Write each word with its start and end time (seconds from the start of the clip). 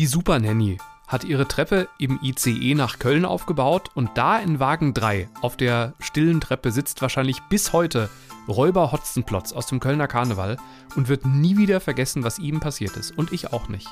Die 0.00 0.06
Super 0.06 0.38
Nanny 0.38 0.78
hat 1.08 1.24
ihre 1.24 1.46
Treppe 1.46 1.86
im 1.98 2.20
ICE 2.22 2.74
nach 2.74 2.98
Köln 2.98 3.26
aufgebaut 3.26 3.90
und 3.92 4.08
da 4.14 4.38
in 4.38 4.58
Wagen 4.58 4.94
3 4.94 5.28
auf 5.42 5.58
der 5.58 5.92
stillen 6.00 6.40
Treppe 6.40 6.72
sitzt 6.72 7.02
wahrscheinlich 7.02 7.42
bis 7.50 7.74
heute 7.74 8.08
Räuber 8.48 8.92
Hotzenplotz 8.92 9.52
aus 9.52 9.66
dem 9.66 9.78
Kölner 9.78 10.08
Karneval 10.08 10.56
und 10.96 11.08
wird 11.08 11.26
nie 11.26 11.58
wieder 11.58 11.80
vergessen, 11.80 12.24
was 12.24 12.38
ihm 12.38 12.60
passiert 12.60 12.96
ist. 12.96 13.10
Und 13.18 13.30
ich 13.34 13.52
auch 13.52 13.68
nicht. 13.68 13.88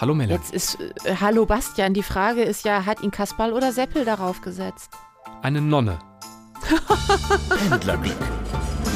Hallo 0.00 0.14
Mella. 0.14 0.36
Jetzt 0.36 0.54
ist, 0.54 0.80
äh, 1.04 1.16
hallo 1.20 1.44
Bastian, 1.44 1.92
die 1.92 2.02
Frage 2.02 2.40
ist 2.40 2.64
ja, 2.64 2.86
hat 2.86 3.02
ihn 3.02 3.10
Kasperl 3.10 3.52
oder 3.52 3.72
Seppel 3.72 4.06
darauf 4.06 4.40
gesetzt? 4.40 4.90
Eine 5.42 5.60
Nonne. 5.60 5.98
Pendlerglück 7.68 8.16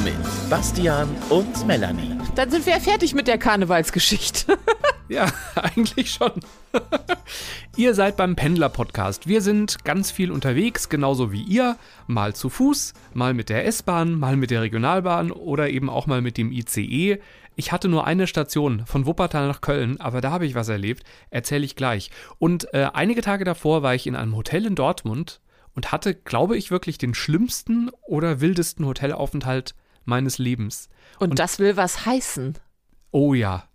mit 0.03 0.49
Bastian 0.49 1.07
und 1.29 1.67
Melanie. 1.67 2.17
Dann 2.33 2.49
sind 2.49 2.65
wir 2.65 2.73
ja 2.73 2.79
fertig 2.79 3.13
mit 3.13 3.27
der 3.27 3.37
Karnevalsgeschichte. 3.37 4.57
Ja, 5.09 5.31
eigentlich 5.55 6.11
schon. 6.11 6.33
ihr 7.77 7.93
seid 7.93 8.17
beim 8.17 8.35
Pendler-Podcast. 8.35 9.27
Wir 9.27 9.41
sind 9.41 9.83
ganz 9.85 10.11
viel 10.11 10.31
unterwegs, 10.31 10.89
genauso 10.89 11.31
wie 11.31 11.41
ihr. 11.41 11.77
Mal 12.07 12.35
zu 12.35 12.49
Fuß, 12.49 12.93
mal 13.13 13.33
mit 13.33 13.49
der 13.49 13.65
S-Bahn, 13.65 14.19
mal 14.19 14.35
mit 14.35 14.51
der 14.51 14.61
Regionalbahn 14.61 15.31
oder 15.31 15.69
eben 15.69 15.89
auch 15.89 16.07
mal 16.07 16.21
mit 16.21 16.37
dem 16.37 16.51
ICE. 16.51 17.19
Ich 17.55 17.71
hatte 17.71 17.87
nur 17.87 18.05
eine 18.05 18.27
Station 18.27 18.85
von 18.85 19.05
Wuppertal 19.05 19.47
nach 19.47 19.61
Köln, 19.61 19.99
aber 19.99 20.21
da 20.21 20.31
habe 20.31 20.45
ich 20.45 20.55
was 20.55 20.69
erlebt. 20.69 21.03
Erzähle 21.29 21.65
ich 21.65 21.75
gleich. 21.75 22.11
Und 22.37 22.73
äh, 22.73 22.89
einige 22.93 23.21
Tage 23.21 23.45
davor 23.45 23.81
war 23.81 23.95
ich 23.95 24.07
in 24.07 24.15
einem 24.15 24.35
Hotel 24.35 24.65
in 24.65 24.75
Dortmund 24.75 25.41
und 25.73 25.91
hatte, 25.91 26.15
glaube 26.15 26.57
ich, 26.57 26.69
wirklich 26.69 26.97
den 26.97 27.13
schlimmsten 27.13 27.89
oder 28.01 28.41
wildesten 28.41 28.85
Hotelaufenthalt 28.85 29.73
meines 30.05 30.37
Lebens. 30.37 30.89
Und, 31.19 31.31
und 31.31 31.39
das 31.39 31.59
will 31.59 31.77
was 31.77 32.05
heißen. 32.05 32.57
Oh 33.11 33.33
ja, 33.33 33.66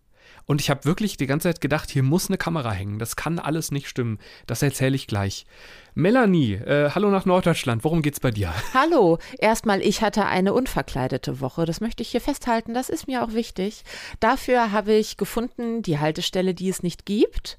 und 0.53 0.61
ich 0.61 0.69
habe 0.69 0.85
wirklich 0.85 1.17
die 1.17 1.27
ganze 1.27 1.49
Zeit 1.49 1.63
gedacht, 1.63 1.91
hier 1.91 2.03
muss 2.03 2.29
eine 2.29 2.37
Kamera 2.37 2.73
hängen. 2.73 2.99
Das 2.99 3.17
kann 3.17 3.39
alles 3.39 3.71
nicht 3.71 3.89
stimmen. 3.89 4.19
Das 4.47 4.61
erzähle 4.61 4.95
ich 4.95 5.07
gleich. 5.07 5.47
Melanie, 5.95 6.53
äh, 6.53 6.91
hallo 6.91 7.09
nach 7.09 7.25
Norddeutschland. 7.25 7.85
Worum 7.85 8.03
geht's 8.03 8.21
bei 8.21 8.31
dir? 8.31 8.53
Hallo. 8.75 9.19
Erstmal, 9.39 9.81
ich 9.81 10.03
hatte 10.03 10.27
eine 10.27 10.53
unverkleidete 10.53 11.41
Woche. 11.41 11.65
Das 11.65 11.81
möchte 11.81 12.03
ich 12.03 12.11
hier 12.11 12.21
festhalten. 12.21 12.75
Das 12.75 12.91
ist 12.91 13.07
mir 13.07 13.25
auch 13.25 13.33
wichtig. 13.33 13.83
Dafür 14.21 14.73
habe 14.73 14.93
ich 14.93 15.17
gefunden 15.17 15.81
die 15.81 15.99
Haltestelle, 15.99 16.53
die 16.53 16.69
es 16.69 16.83
nicht 16.83 17.07
gibt. 17.07 17.57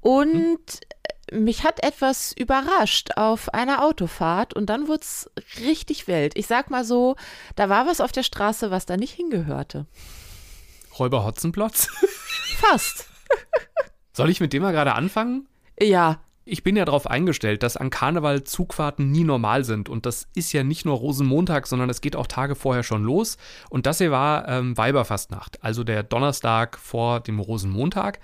Und 0.00 0.60
hm. 1.32 1.42
mich 1.42 1.64
hat 1.64 1.82
etwas 1.82 2.32
überrascht 2.38 3.16
auf 3.16 3.52
einer 3.52 3.82
Autofahrt 3.82 4.54
und 4.54 4.66
dann 4.66 4.86
wurde 4.86 5.02
es 5.02 5.28
richtig 5.58 6.06
wild. 6.06 6.38
Ich 6.38 6.46
sag 6.46 6.70
mal 6.70 6.84
so, 6.84 7.16
da 7.56 7.68
war 7.68 7.88
was 7.88 8.00
auf 8.00 8.12
der 8.12 8.22
Straße, 8.22 8.70
was 8.70 8.86
da 8.86 8.96
nicht 8.96 9.14
hingehörte. 9.14 9.86
Räuber 10.96 11.24
Hotzenplotz? 11.24 11.88
Fast. 12.58 13.08
Soll 14.12 14.30
ich 14.30 14.40
mit 14.40 14.52
dem 14.52 14.62
mal 14.62 14.72
gerade 14.72 14.94
anfangen? 14.94 15.46
Ja. 15.80 16.20
Ich 16.44 16.62
bin 16.64 16.76
ja 16.76 16.84
darauf 16.84 17.06
eingestellt, 17.06 17.62
dass 17.62 17.76
an 17.76 17.90
Karneval 17.90 18.42
Zugfahrten 18.42 19.12
nie 19.12 19.22
normal 19.22 19.64
sind. 19.64 19.88
Und 19.88 20.06
das 20.06 20.26
ist 20.34 20.52
ja 20.52 20.64
nicht 20.64 20.84
nur 20.84 20.96
Rosenmontag, 20.96 21.66
sondern 21.66 21.88
es 21.88 22.00
geht 22.00 22.16
auch 22.16 22.26
Tage 22.26 22.56
vorher 22.56 22.82
schon 22.82 23.04
los. 23.04 23.36
Und 23.70 23.86
das 23.86 23.98
hier 23.98 24.10
war 24.10 24.48
ähm, 24.48 24.76
Weiberfastnacht, 24.76 25.62
also 25.62 25.84
der 25.84 26.02
Donnerstag 26.02 26.78
vor 26.78 27.20
dem 27.20 27.38
Rosenmontag. 27.38 28.18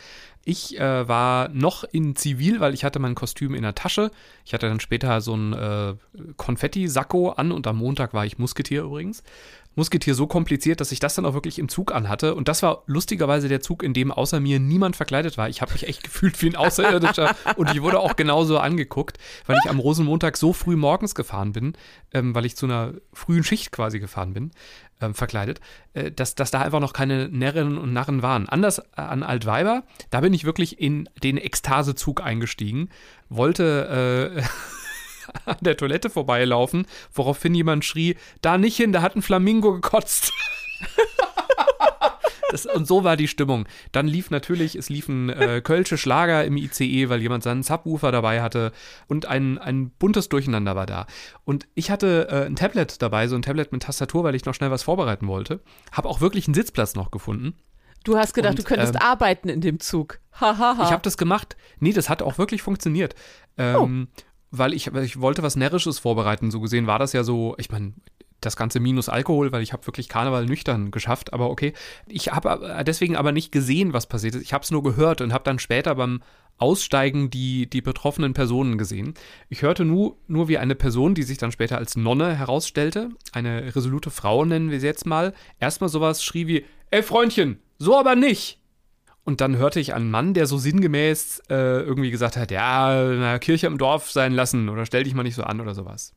Ich 0.45 0.79
äh, 0.79 1.09
war 1.09 1.49
noch 1.51 1.85
in 1.85 2.17
Zivil, 2.17 2.61
weil 2.61 2.75
ich 2.75 2.85
hatte 2.85 2.99
mein 2.99 3.15
Kostüm 3.15 3.55
in 3.55 3.63
der 3.63 3.75
Tasche. 3.75 4.11
Ich 4.45 4.53
hatte 4.53 4.69
dann 4.69 4.81
später 4.81 5.21
so 5.21 5.35
ein 5.35 5.53
äh, 5.53 5.95
Konfetti-Sakko 6.37 7.31
an 7.31 7.53
und 7.53 7.67
am 7.67 7.77
Montag 7.77 8.15
war 8.15 8.27
ich 8.27 8.39
Musketier 8.39 8.83
übrigens. 8.83 9.23
Musketier 9.75 10.15
so 10.15 10.27
kompliziert, 10.27 10.81
dass 10.81 10.93
ich 10.93 11.01
das 11.01 11.15
dann 11.15 11.27
auch 11.27 11.35
wirklich 11.35 11.59
im 11.59 11.69
Zug 11.69 11.93
anhatte. 11.93 12.35
Und 12.35 12.49
das 12.49 12.63
war 12.63 12.83
lustigerweise 12.87 13.49
der 13.49 13.61
Zug, 13.61 13.83
in 13.83 13.95
dem 13.95 14.13
außer 14.13 14.41
mir 14.41 14.61
niemand 14.61 14.97
verkleidet 14.97 15.37
war. 15.37 15.49
Ich 15.49 15.63
habe 15.63 15.73
mich 15.73 15.87
echt 15.89 16.03
gefühlt 16.05 16.41
wie 16.43 16.49
ein 16.49 16.57
Außerirdischer 16.57 17.35
und 17.57 17.71
ich 17.71 17.83
wurde 17.83 18.01
auch 18.01 18.17
genauso 18.17 18.59
angeguckt, 18.59 19.19
weil 19.47 19.59
ich 19.63 19.71
am 19.71 19.79
Rosenmontag 19.79 20.37
so 20.37 20.53
früh 20.53 20.77
morgens 20.77 21.15
gefahren 21.15 21.53
bin, 21.53 21.75
ähm, 22.13 22.35
weil 22.35 22.45
ich 22.45 22.57
zu 22.57 22.67
einer 22.67 22.95
frühen 23.13 23.45
Schicht 23.45 23.73
quasi 23.73 24.01
gefahren 24.01 24.33
bin, 24.33 24.51
ähm, 25.01 25.15
verkleidet, 25.15 25.61
äh, 25.95 26.11
dass, 26.11 26.35
dass 26.35 26.51
da 26.51 26.61
einfach 26.61 26.81
noch 26.81 26.93
keine 26.93 27.29
Närrinnen 27.29 27.79
und 27.79 27.93
Narren 27.93 28.23
waren. 28.23 28.49
Anders 28.49 28.81
an 28.97 29.23
Altweiber, 29.23 29.85
da 30.11 30.21
bin 30.21 30.35
ich 30.35 30.45
wirklich 30.45 30.81
in 30.81 31.09
den 31.23 31.37
Ekstasezug 31.37 32.23
eingestiegen, 32.23 32.91
wollte. 33.29 34.37
Äh, 34.37 34.43
an 35.45 35.57
der 35.61 35.77
Toilette 35.77 36.11
vorbeilaufen, 36.11 36.87
woraufhin 37.13 37.55
jemand 37.55 37.85
schrie, 37.85 38.17
da 38.43 38.59
nicht 38.59 38.77
hin, 38.77 38.93
da 38.93 39.03
hat 39.03 39.17
ein 39.17 39.23
Flamingo 39.23 39.73
gekotzt. 39.73 40.33
Das, 42.55 42.67
und 42.67 42.87
so 42.87 43.03
war 43.03 43.17
die 43.17 43.27
Stimmung. 43.27 43.67
Dann 43.91 44.07
lief 44.07 44.31
natürlich, 44.31 44.77
es 44.77 44.89
liefen 44.89 45.29
äh, 45.29 45.61
Kölsche 45.61 45.99
Schlager 45.99 46.45
im 46.45 46.57
ICE, 46.57 47.09
weil 47.09 47.21
jemand 47.21 47.43
seinen 47.43 47.65
Subwoofer 47.65 48.13
dabei 48.13 48.43
hatte 48.43 48.71
und 49.09 49.27
ein, 49.27 49.59
ein 49.59 49.91
buntes 49.91 50.29
Durcheinander 50.29 50.77
war 50.77 50.87
da. 50.87 51.07
Und 51.45 51.67
ich 51.75 51.91
hatte 51.91 52.29
äh, 52.31 52.47
ein 52.47 52.55
Tablet 52.55 53.03
dabei, 53.03 53.27
so 53.27 53.35
ein 53.35 53.43
Tablet 53.43 53.73
mit 53.73 53.83
Tastatur, 53.83 54.23
weil 54.23 54.37
ich 54.37 54.45
noch 54.45 54.55
schnell 54.55 54.71
was 54.71 54.85
vorbereiten 54.85 55.27
wollte. 55.27 55.63
Habe 55.91 56.09
auch 56.09 56.21
wirklich 56.21 56.47
einen 56.47 56.55
Sitzplatz 56.55 56.95
noch 56.95 57.11
gefunden. 57.11 57.55
Du 58.05 58.17
hast 58.17 58.35
gedacht, 58.35 58.53
und, 58.53 58.61
du 58.61 58.63
könntest 58.63 58.95
ähm, 58.95 59.03
arbeiten 59.03 59.49
in 59.49 59.61
dem 59.61 59.81
Zug. 59.81 60.21
Hahaha. 60.41 60.85
ich 60.85 60.93
habe 60.93 61.03
das 61.03 61.17
gemacht. 61.17 61.57
Nee, 61.81 61.93
das 61.93 62.09
hat 62.09 62.23
auch 62.23 62.39
wirklich 62.39 62.63
funktioniert. 62.63 63.17
Ähm, 63.59 64.09
oh 64.17 64.23
weil 64.59 64.73
ich, 64.73 64.89
ich 64.89 65.21
wollte 65.21 65.43
was 65.43 65.57
Närrisches 65.57 65.99
vorbereiten. 65.99 66.51
So 66.51 66.61
gesehen 66.61 66.87
war 66.87 66.99
das 66.99 67.13
ja 67.13 67.25
so, 67.25 67.55
ich 67.59 67.71
meine, 67.71 67.95
das 68.41 68.57
ganze 68.57 68.81
minus 68.81 69.09
Alkohol, 69.09 69.53
weil 69.53 69.63
ich 69.63 69.73
habe 69.73 69.87
wirklich 69.87 70.09
Karneval 70.09 70.47
nüchtern 70.47 70.91
geschafft, 70.91 71.33
aber 71.33 71.51
okay. 71.51 71.73
Ich 72.07 72.33
habe 72.33 72.85
deswegen 72.87 73.17
aber 73.17 73.33
nicht 73.33 73.53
gesehen, 73.53 73.93
was 73.93 74.07
passiert 74.07 74.35
ist. 74.35 74.43
Ich 74.43 74.53
habe 74.53 74.65
es 74.65 74.71
nur 74.71 74.83
gehört 74.83 75.21
und 75.21 75.33
habe 75.33 75.45
dann 75.45 75.59
später 75.59 75.95
beim 75.95 76.23
Aussteigen 76.57 77.31
die, 77.31 77.69
die 77.69 77.81
betroffenen 77.81 78.33
Personen 78.33 78.79
gesehen. 78.79 79.15
Ich 79.49 79.63
hörte 79.63 79.85
nur, 79.85 80.17
nur, 80.29 80.49
wie 80.49 80.59
eine 80.59 80.75
Person, 80.75 81.15
die 81.15 81.25
sich 81.25 81.39
dann 81.39 81.53
später 81.53 81.79
als 81.79 81.97
Nonne 81.97 82.37
herausstellte, 82.37 83.11
eine 83.33 83.75
resolute 83.75 84.11
Frau 84.11 84.45
nennen 84.45 84.71
wir 84.71 84.79
sie 84.79 84.87
jetzt 84.87 85.07
mal, 85.07 85.35
erstmal 85.59 85.91
sowas 85.91 86.23
schrie 86.23 86.47
wie, 86.47 86.65
ey 86.91 87.03
Freundchen, 87.03 87.59
so 87.79 87.99
aber 87.99 88.15
nicht. 88.15 88.61
Und 89.25 89.41
dann 89.41 89.57
hörte 89.57 89.81
ich 89.81 89.95
einen 89.95 90.11
Mann, 90.11 90.35
der 90.35 90.47
so 90.47 90.59
sinngemäß 90.59 91.43
äh, 91.49 91.81
irgendwie 91.81 92.11
gesagt 92.11 92.37
hat, 92.37 92.51
ja, 92.51 93.05
na, 93.15 93.39
Kirche 93.39 93.67
im 93.67 93.79
Dorf 93.79 94.11
sein 94.11 94.33
lassen 94.33 94.69
oder 94.69 94.85
stell 94.85 95.05
dich 95.05 95.15
mal 95.15 95.23
nicht 95.23 95.35
so 95.35 95.45
an 95.45 95.61
oder 95.61 95.75
sowas. 95.75 96.13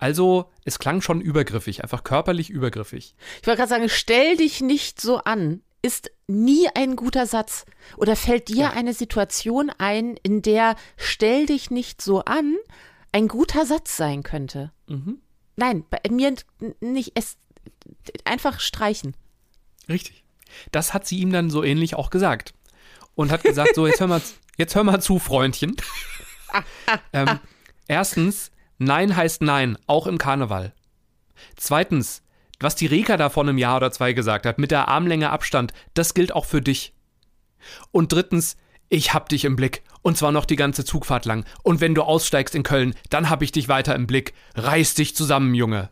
Also, 0.00 0.50
es 0.64 0.80
klang 0.80 1.00
schon 1.00 1.20
übergriffig, 1.20 1.84
einfach 1.84 2.02
körperlich 2.02 2.50
übergriffig. 2.50 3.14
Ich 3.40 3.46
wollte 3.46 3.58
gerade 3.58 3.70
sagen, 3.70 3.88
stell 3.88 4.36
dich 4.36 4.60
nicht 4.60 5.00
so 5.00 5.18
an, 5.18 5.62
ist 5.80 6.10
nie 6.26 6.68
ein 6.74 6.96
guter 6.96 7.26
Satz. 7.26 7.66
Oder 7.96 8.16
fällt 8.16 8.48
dir 8.48 8.56
ja. 8.56 8.70
eine 8.70 8.94
Situation 8.94 9.70
ein, 9.78 10.16
in 10.24 10.42
der 10.42 10.74
stell 10.96 11.46
dich 11.46 11.70
nicht 11.70 12.02
so 12.02 12.24
an 12.24 12.56
ein 13.12 13.28
guter 13.28 13.64
Satz 13.64 13.96
sein 13.96 14.24
könnte? 14.24 14.72
Mhm. 14.88 15.18
Nein, 15.54 15.84
bei 15.88 16.00
mir 16.10 16.34
nicht. 16.80 17.12
Es 17.14 17.36
einfach 18.24 18.58
streichen. 18.58 19.14
Richtig. 19.88 20.21
Das 20.70 20.94
hat 20.94 21.06
sie 21.06 21.18
ihm 21.18 21.32
dann 21.32 21.50
so 21.50 21.62
ähnlich 21.62 21.94
auch 21.94 22.10
gesagt. 22.10 22.54
Und 23.14 23.30
hat 23.30 23.42
gesagt, 23.42 23.74
so, 23.74 23.86
jetzt 23.86 24.00
hör 24.00 24.06
mal, 24.06 24.22
jetzt 24.56 24.74
hör 24.74 24.84
mal 24.84 25.00
zu, 25.00 25.18
Freundchen. 25.18 25.76
ähm, 27.12 27.38
erstens, 27.88 28.50
Nein 28.78 29.14
heißt 29.16 29.42
Nein, 29.42 29.78
auch 29.86 30.06
im 30.06 30.18
Karneval. 30.18 30.72
Zweitens, 31.56 32.22
was 32.60 32.74
die 32.74 32.86
Reka 32.86 33.16
da 33.16 33.28
vor 33.28 33.42
einem 33.42 33.58
Jahr 33.58 33.76
oder 33.76 33.92
zwei 33.92 34.12
gesagt 34.12 34.46
hat, 34.46 34.58
mit 34.58 34.70
der 34.70 34.88
Armlänge 34.88 35.30
Abstand, 35.30 35.72
das 35.94 36.14
gilt 36.14 36.32
auch 36.32 36.46
für 36.46 36.62
dich. 36.62 36.94
Und 37.90 38.12
drittens, 38.12 38.56
ich 38.88 39.14
hab 39.14 39.28
dich 39.28 39.44
im 39.44 39.56
Blick. 39.56 39.82
Und 40.02 40.18
zwar 40.18 40.32
noch 40.32 40.44
die 40.44 40.56
ganze 40.56 40.84
Zugfahrt 40.84 41.24
lang. 41.24 41.44
Und 41.62 41.80
wenn 41.80 41.94
du 41.94 42.02
aussteigst 42.02 42.54
in 42.54 42.62
Köln, 42.62 42.94
dann 43.08 43.30
hab 43.30 43.42
ich 43.42 43.52
dich 43.52 43.68
weiter 43.68 43.94
im 43.94 44.06
Blick. 44.06 44.34
Reiß 44.54 44.94
dich 44.94 45.16
zusammen, 45.16 45.54
Junge. 45.54 45.90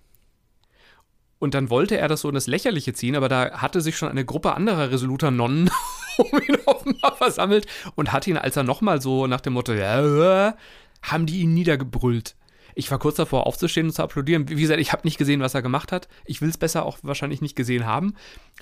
Und 1.41 1.55
dann 1.55 1.71
wollte 1.71 1.97
er 1.97 2.07
das 2.07 2.21
so 2.21 2.29
in 2.29 2.35
das 2.35 2.47
Lächerliche 2.47 2.93
ziehen, 2.93 3.17
aber 3.17 3.29
da 3.29 3.51
hatte 3.53 3.81
sich 3.81 3.97
schon 3.97 4.11
eine 4.11 4.25
Gruppe 4.27 4.55
anderer 4.55 4.91
resoluter 4.93 5.31
Nonnen 5.33 5.71
um 6.19 6.39
ihn 6.39 6.57
offenbar 6.67 7.17
versammelt 7.17 7.67
und 7.97 8.13
hat 8.13 8.27
ihn, 8.27 8.37
als 8.37 8.57
er 8.57 8.63
nochmal 8.63 9.01
so 9.01 9.27
nach 9.27 9.41
dem 9.41 9.55
Motto, 9.55 9.73
ja, 9.73 10.55
haben 11.03 11.27
die 11.27 11.41
ihn 11.41 11.55
niedergebrüllt. 11.55 12.37
Ich 12.75 12.91
war 12.91 12.99
kurz 12.99 13.17
davor 13.17 13.47
aufzustehen 13.47 13.87
und 13.87 13.93
zu 13.93 14.03
applaudieren. 14.03 14.49
Wie 14.49 14.61
gesagt, 14.61 14.81
ich 14.81 14.93
habe 14.93 15.03
nicht 15.05 15.19
gesehen, 15.19 15.41
was 15.41 15.55
er 15.55 15.63
gemacht 15.63 15.93
hat. 15.93 16.09
Ich 16.25 16.41
will 16.41 16.51
es 16.51 16.59
besser 16.59 16.85
auch 16.85 16.99
wahrscheinlich 17.03 17.41
nicht 17.41 17.57
gesehen 17.57 17.85
haben. 17.85 18.15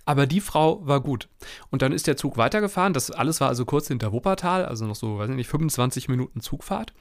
Aber 0.07 0.27
die 0.27 0.41
Frau 0.41 0.87
war 0.87 1.01
gut. 1.01 1.29
Und 1.71 1.83
dann 1.83 1.93
ist 1.93 2.07
der 2.07 2.17
Zug 2.17 2.37
weitergefahren. 2.37 2.95
Das 2.95 3.11
alles 3.11 3.41
war 3.41 3.49
also 3.49 3.65
kurz 3.65 3.89
hinter 3.89 4.13
Wuppertal, 4.13 4.65
also 4.65 4.87
noch 4.87 4.95
so, 4.95 5.19
weiß 5.19 5.31
ich 5.31 5.37
nicht, 5.37 5.51
25 5.51 6.09
Minuten 6.09 6.41
Zugfahrt. 6.41 6.95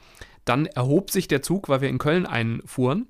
Dann 0.44 0.66
erhob 0.66 1.12
sich 1.12 1.28
der 1.28 1.42
Zug, 1.42 1.70
weil 1.70 1.82
wir 1.82 1.90
in 1.90 1.98
Köln 1.98 2.26
einfuhren. 2.26 3.08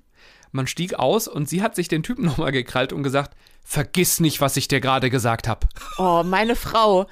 Man 0.52 0.66
stieg 0.66 0.94
aus 0.94 1.28
und 1.28 1.48
sie 1.48 1.62
hat 1.62 1.74
sich 1.74 1.88
den 1.88 2.02
Typen 2.02 2.24
nochmal 2.26 2.52
gekrallt 2.52 2.92
und 2.92 3.02
gesagt, 3.02 3.36
vergiss 3.64 4.20
nicht, 4.20 4.40
was 4.40 4.56
ich 4.56 4.68
dir 4.68 4.80
gerade 4.80 5.10
gesagt 5.10 5.48
habe. 5.48 5.66
Oh, 5.98 6.22
meine 6.24 6.56
Frau. 6.56 7.06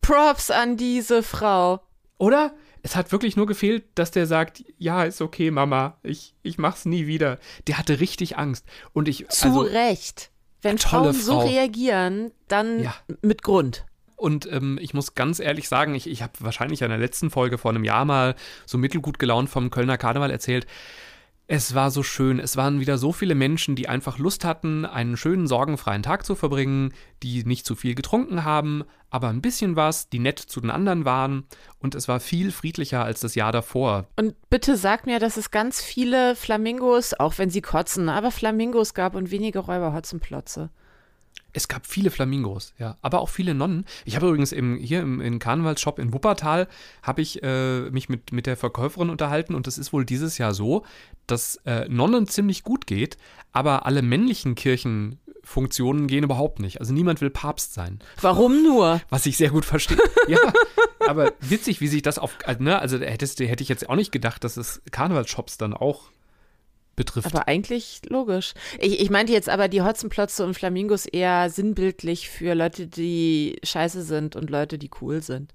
Props 0.00 0.50
an 0.50 0.76
diese 0.76 1.22
Frau. 1.22 1.80
Oder? 2.18 2.54
Es 2.82 2.96
hat 2.96 3.12
wirklich 3.12 3.36
nur 3.36 3.46
gefehlt, 3.46 3.84
dass 3.94 4.10
der 4.10 4.26
sagt, 4.26 4.64
ja, 4.78 5.04
ist 5.04 5.20
okay, 5.20 5.50
Mama, 5.50 5.98
ich, 6.02 6.34
ich 6.42 6.58
mach's 6.58 6.86
nie 6.86 7.06
wieder. 7.06 7.38
Der 7.66 7.76
hatte 7.76 8.00
richtig 8.00 8.38
Angst. 8.38 8.64
Und 8.92 9.08
ich. 9.08 9.28
Zu 9.28 9.48
also, 9.48 9.60
Recht. 9.60 10.30
Wenn 10.62 10.78
Frauen 10.78 11.14
Frau. 11.14 11.22
so 11.22 11.38
reagieren, 11.40 12.32
dann 12.48 12.82
ja. 12.82 12.94
mit 13.22 13.42
Grund. 13.42 13.86
Und 14.16 14.50
ähm, 14.52 14.78
ich 14.80 14.92
muss 14.92 15.14
ganz 15.14 15.40
ehrlich 15.40 15.68
sagen, 15.68 15.94
ich, 15.94 16.06
ich 16.06 16.22
habe 16.22 16.34
wahrscheinlich 16.40 16.82
in 16.82 16.90
der 16.90 16.98
letzten 16.98 17.30
Folge 17.30 17.56
vor 17.56 17.70
einem 17.70 17.84
Jahr 17.84 18.04
mal 18.04 18.34
so 18.66 18.76
mittelgut 18.76 19.18
gelaunt 19.18 19.48
vom 19.48 19.70
Kölner 19.70 19.96
Karneval 19.96 20.30
erzählt. 20.30 20.66
Es 21.52 21.74
war 21.74 21.90
so 21.90 22.04
schön. 22.04 22.38
Es 22.38 22.56
waren 22.56 22.78
wieder 22.78 22.96
so 22.96 23.10
viele 23.10 23.34
Menschen, 23.34 23.74
die 23.74 23.88
einfach 23.88 24.18
Lust 24.18 24.44
hatten, 24.44 24.84
einen 24.84 25.16
schönen, 25.16 25.48
sorgenfreien 25.48 26.04
Tag 26.04 26.24
zu 26.24 26.36
verbringen, 26.36 26.94
die 27.24 27.42
nicht 27.42 27.66
zu 27.66 27.74
viel 27.74 27.96
getrunken 27.96 28.44
haben, 28.44 28.84
aber 29.10 29.30
ein 29.30 29.42
bisschen 29.42 29.74
was, 29.74 30.08
die 30.08 30.20
nett 30.20 30.38
zu 30.38 30.60
den 30.60 30.70
anderen 30.70 31.04
waren. 31.04 31.48
Und 31.80 31.96
es 31.96 32.06
war 32.06 32.20
viel 32.20 32.52
friedlicher 32.52 33.02
als 33.02 33.18
das 33.18 33.34
Jahr 33.34 33.50
davor. 33.50 34.06
Und 34.14 34.36
bitte 34.48 34.76
sag 34.76 35.06
mir, 35.06 35.18
dass 35.18 35.36
es 35.36 35.50
ganz 35.50 35.82
viele 35.82 36.36
Flamingos, 36.36 37.14
auch 37.14 37.38
wenn 37.38 37.50
sie 37.50 37.62
kotzen, 37.62 38.08
aber 38.08 38.30
Flamingos 38.30 38.94
gab 38.94 39.16
und 39.16 39.32
wenige 39.32 39.58
Räuberhotzenplotze. 39.58 40.70
Es 41.52 41.68
gab 41.68 41.86
viele 41.86 42.10
Flamingos, 42.10 42.74
ja, 42.78 42.96
aber 43.02 43.20
auch 43.20 43.28
viele 43.28 43.54
Nonnen. 43.54 43.84
Ich 44.04 44.16
habe 44.16 44.28
übrigens 44.28 44.52
im, 44.52 44.76
hier 44.76 45.00
im, 45.00 45.20
im 45.20 45.38
Karnevalsshop 45.38 45.98
in 45.98 46.12
Wuppertal 46.12 46.68
habe 47.02 47.22
ich 47.22 47.42
äh, 47.42 47.90
mich 47.90 48.08
mit, 48.08 48.32
mit 48.32 48.46
der 48.46 48.56
Verkäuferin 48.56 49.10
unterhalten 49.10 49.54
und 49.54 49.66
es 49.66 49.78
ist 49.78 49.92
wohl 49.92 50.04
dieses 50.04 50.38
Jahr 50.38 50.54
so, 50.54 50.84
dass 51.26 51.56
äh, 51.64 51.88
Nonnen 51.88 52.26
ziemlich 52.26 52.62
gut 52.62 52.86
geht, 52.86 53.16
aber 53.52 53.86
alle 53.86 54.02
männlichen 54.02 54.54
Kirchenfunktionen 54.54 56.06
gehen 56.06 56.24
überhaupt 56.24 56.60
nicht. 56.60 56.80
Also 56.80 56.92
niemand 56.92 57.20
will 57.20 57.30
Papst 57.30 57.74
sein. 57.74 58.00
Warum 58.20 58.62
nur? 58.62 59.00
Was 59.10 59.26
ich 59.26 59.36
sehr 59.36 59.50
gut 59.50 59.64
verstehe. 59.64 59.98
ja, 60.28 60.38
aber 61.00 61.32
witzig, 61.40 61.80
wie 61.80 61.88
sich 61.88 62.02
das 62.02 62.18
auf, 62.18 62.38
äh, 62.46 62.56
ne, 62.58 62.78
also 62.78 62.98
hättest, 62.98 63.40
hätte 63.40 63.62
ich 63.62 63.68
jetzt 63.68 63.88
auch 63.88 63.96
nicht 63.96 64.12
gedacht, 64.12 64.44
dass 64.44 64.56
es 64.56 64.82
Karnevalsshops 64.90 65.58
dann 65.58 65.74
auch 65.74 66.10
betrifft. 67.00 67.26
Aber 67.26 67.48
eigentlich 67.48 68.02
logisch. 68.08 68.52
Ich, 68.78 69.00
ich 69.00 69.08
meinte 69.08 69.32
jetzt 69.32 69.48
aber 69.48 69.68
die 69.68 69.80
Hotzenplotze 69.80 70.44
und 70.44 70.52
Flamingos 70.54 71.06
eher 71.06 71.48
sinnbildlich 71.48 72.28
für 72.28 72.54
Leute, 72.54 72.86
die 72.86 73.58
scheiße 73.62 74.02
sind 74.02 74.36
und 74.36 74.50
Leute, 74.50 74.76
die 74.76 74.90
cool 75.00 75.22
sind. 75.22 75.54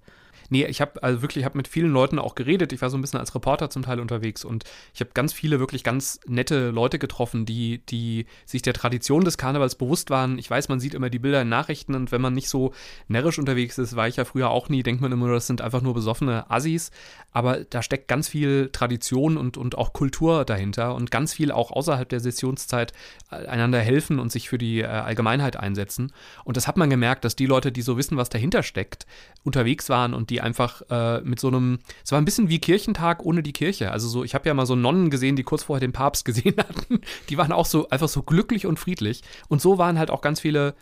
Nee, 0.49 0.65
ich 0.65 0.81
habe 0.81 1.01
also 1.03 1.21
wirklich 1.21 1.45
hab 1.45 1.55
mit 1.55 1.67
vielen 1.67 1.91
Leuten 1.91 2.19
auch 2.19 2.35
geredet. 2.35 2.73
Ich 2.73 2.81
war 2.81 2.89
so 2.89 2.97
ein 2.97 3.01
bisschen 3.01 3.19
als 3.19 3.33
Reporter 3.33 3.69
zum 3.69 3.83
Teil 3.83 3.99
unterwegs 3.99 4.45
und 4.45 4.63
ich 4.93 4.99
habe 4.99 5.11
ganz 5.13 5.33
viele 5.33 5.59
wirklich 5.59 5.83
ganz 5.83 6.19
nette 6.27 6.69
Leute 6.69 6.99
getroffen, 6.99 7.45
die, 7.45 7.79
die 7.89 8.25
sich 8.45 8.61
der 8.61 8.73
Tradition 8.73 9.25
des 9.25 9.37
Karnevals 9.37 9.75
bewusst 9.75 10.09
waren. 10.09 10.37
Ich 10.37 10.49
weiß, 10.49 10.69
man 10.69 10.79
sieht 10.79 10.93
immer 10.93 11.09
die 11.09 11.19
Bilder 11.19 11.41
in 11.41 11.49
Nachrichten 11.49 11.95
und 11.95 12.11
wenn 12.11 12.21
man 12.21 12.33
nicht 12.33 12.49
so 12.49 12.73
närrisch 13.07 13.39
unterwegs 13.39 13.77
ist, 13.77 13.95
war 13.95 14.07
ich 14.07 14.17
ja 14.17 14.25
früher 14.25 14.49
auch 14.49 14.69
nie, 14.69 14.83
denkt 14.83 15.01
man 15.01 15.11
immer, 15.11 15.31
das 15.31 15.47
sind 15.47 15.61
einfach 15.61 15.81
nur 15.81 15.93
besoffene 15.93 16.49
Assis. 16.49 16.91
Aber 17.31 17.65
da 17.65 17.81
steckt 17.81 18.07
ganz 18.07 18.29
viel 18.29 18.69
Tradition 18.71 19.37
und, 19.37 19.57
und 19.57 19.77
auch 19.77 19.93
Kultur 19.93 20.45
dahinter 20.45 20.95
und 20.95 21.11
ganz 21.11 21.33
viel 21.33 21.51
auch 21.51 21.71
außerhalb 21.71 22.07
der 22.07 22.21
Sessionszeit 22.21 22.93
einander 23.29 23.79
helfen 23.79 24.19
und 24.19 24.31
sich 24.31 24.49
für 24.49 24.57
die 24.57 24.81
äh, 24.81 24.85
Allgemeinheit 24.85 25.57
einsetzen. 25.57 26.13
Und 26.43 26.57
das 26.57 26.67
hat 26.67 26.77
man 26.77 26.89
gemerkt, 26.89 27.25
dass 27.25 27.35
die 27.35 27.45
Leute, 27.45 27.71
die 27.71 27.81
so 27.81 27.97
wissen, 27.97 28.17
was 28.17 28.29
dahinter 28.29 28.63
steckt, 28.63 29.05
unterwegs 29.43 29.89
waren 29.89 30.13
und 30.13 30.29
die 30.29 30.34
die 30.35 30.41
einfach 30.41 30.81
äh, 30.89 31.21
mit 31.21 31.39
so 31.39 31.47
einem, 31.47 31.79
es 32.03 32.11
war 32.11 32.19
ein 32.19 32.25
bisschen 32.25 32.49
wie 32.49 32.59
Kirchentag 32.59 33.23
ohne 33.23 33.41
die 33.41 33.53
Kirche. 33.53 33.91
Also 33.91 34.09
so, 34.09 34.25
ich 34.25 34.35
habe 34.35 34.47
ja 34.49 34.53
mal 34.53 34.65
so 34.65 34.75
Nonnen 34.75 35.09
gesehen, 35.09 35.37
die 35.37 35.43
kurz 35.43 35.63
vorher 35.63 35.79
den 35.79 35.93
Papst 35.93 36.25
gesehen 36.25 36.55
hatten. 36.57 36.99
Die 37.29 37.37
waren 37.37 37.53
auch 37.53 37.65
so 37.65 37.87
einfach 37.89 38.09
so 38.09 38.21
glücklich 38.21 38.65
und 38.65 38.77
friedlich. 38.77 39.23
Und 39.47 39.61
so 39.61 39.77
waren 39.77 39.97
halt 39.97 40.11
auch 40.11 40.21
ganz 40.21 40.41
viele 40.41 40.75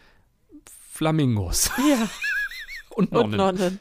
Flamingos. 0.92 1.70
Ja. 1.78 2.10
und 2.96 3.12
Nonnen. 3.12 3.40
Und 3.40 3.60
Nonnen. 3.60 3.80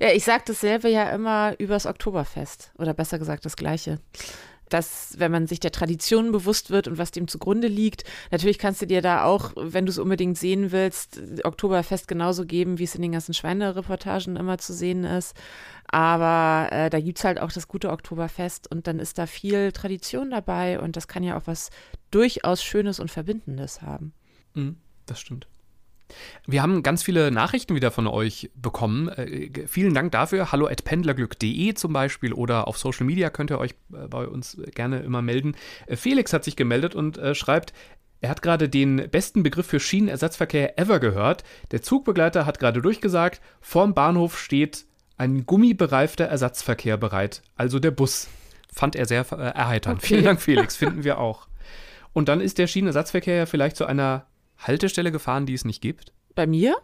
Ja, 0.00 0.12
ich 0.12 0.24
sage 0.24 0.44
dasselbe 0.46 0.88
ja 0.88 1.10
immer 1.10 1.54
übers 1.58 1.84
Oktoberfest. 1.84 2.72
Oder 2.78 2.94
besser 2.94 3.18
gesagt 3.18 3.44
das 3.44 3.56
Gleiche 3.56 4.00
dass, 4.68 5.14
wenn 5.18 5.32
man 5.32 5.46
sich 5.46 5.60
der 5.60 5.72
Tradition 5.72 6.32
bewusst 6.32 6.70
wird 6.70 6.88
und 6.88 6.98
was 6.98 7.10
dem 7.10 7.28
zugrunde 7.28 7.68
liegt, 7.68 8.04
natürlich 8.30 8.58
kannst 8.58 8.82
du 8.82 8.86
dir 8.86 9.02
da 9.02 9.24
auch, 9.24 9.52
wenn 9.56 9.86
du 9.86 9.90
es 9.90 9.98
unbedingt 9.98 10.38
sehen 10.38 10.72
willst, 10.72 11.20
Oktoberfest 11.44 12.08
genauso 12.08 12.44
geben, 12.44 12.78
wie 12.78 12.84
es 12.84 12.94
in 12.94 13.02
den 13.02 13.12
ganzen 13.12 13.34
Schweinereportagen 13.34 14.36
immer 14.36 14.58
zu 14.58 14.72
sehen 14.72 15.04
ist. 15.04 15.36
Aber 15.88 16.68
äh, 16.72 16.90
da 16.90 17.00
gibt 17.00 17.18
es 17.18 17.24
halt 17.24 17.40
auch 17.40 17.52
das 17.52 17.68
gute 17.68 17.90
Oktoberfest 17.90 18.70
und 18.70 18.86
dann 18.86 18.98
ist 18.98 19.18
da 19.18 19.26
viel 19.26 19.72
Tradition 19.72 20.30
dabei 20.30 20.80
und 20.80 20.96
das 20.96 21.06
kann 21.06 21.22
ja 21.22 21.38
auch 21.38 21.46
was 21.46 21.70
durchaus 22.10 22.62
Schönes 22.62 22.98
und 22.98 23.10
Verbindendes 23.10 23.82
haben. 23.82 24.12
Mhm, 24.54 24.76
das 25.06 25.20
stimmt. 25.20 25.46
Wir 26.46 26.62
haben 26.62 26.82
ganz 26.82 27.02
viele 27.02 27.30
Nachrichten 27.30 27.74
wieder 27.74 27.90
von 27.90 28.06
euch 28.06 28.50
bekommen. 28.54 29.08
Äh, 29.08 29.66
vielen 29.66 29.94
Dank 29.94 30.12
dafür. 30.12 30.52
Hallo 30.52 30.66
at 30.66 30.84
pendlerglück.de 30.84 31.74
zum 31.74 31.92
Beispiel 31.92 32.32
oder 32.32 32.68
auf 32.68 32.78
Social 32.78 33.06
Media 33.06 33.30
könnt 33.30 33.50
ihr 33.50 33.58
euch 33.58 33.72
äh, 33.92 34.08
bei 34.08 34.26
uns 34.26 34.56
gerne 34.74 35.00
immer 35.00 35.22
melden. 35.22 35.56
Äh, 35.86 35.96
Felix 35.96 36.32
hat 36.32 36.44
sich 36.44 36.56
gemeldet 36.56 36.94
und 36.94 37.18
äh, 37.18 37.34
schreibt, 37.34 37.72
er 38.20 38.30
hat 38.30 38.42
gerade 38.42 38.68
den 38.68 39.08
besten 39.10 39.42
Begriff 39.42 39.66
für 39.66 39.80
Schienenersatzverkehr 39.80 40.78
ever 40.78 41.00
gehört. 41.00 41.44
Der 41.70 41.82
Zugbegleiter 41.82 42.46
hat 42.46 42.58
gerade 42.58 42.80
durchgesagt, 42.80 43.40
vorm 43.60 43.94
Bahnhof 43.94 44.38
steht 44.38 44.86
ein 45.18 45.46
gummibereifter 45.46 46.24
Ersatzverkehr 46.24 46.96
bereit, 46.96 47.42
also 47.56 47.78
der 47.78 47.90
Bus. 47.90 48.28
Fand 48.72 48.96
er 48.96 49.06
sehr 49.06 49.24
äh, 49.32 49.36
erheiternd. 49.36 49.98
Okay. 49.98 50.06
Vielen 50.06 50.24
Dank, 50.24 50.42
Felix, 50.42 50.76
finden 50.76 51.04
wir 51.04 51.18
auch. 51.18 51.48
Und 52.12 52.28
dann 52.28 52.40
ist 52.40 52.58
der 52.58 52.66
Schienenersatzverkehr 52.66 53.36
ja 53.36 53.46
vielleicht 53.46 53.76
zu 53.76 53.86
einer 53.86 54.26
Haltestelle 54.58 55.12
gefahren, 55.12 55.46
die 55.46 55.54
es 55.54 55.64
nicht 55.64 55.80
gibt? 55.80 56.12
Bei 56.34 56.46
mir? 56.46 56.76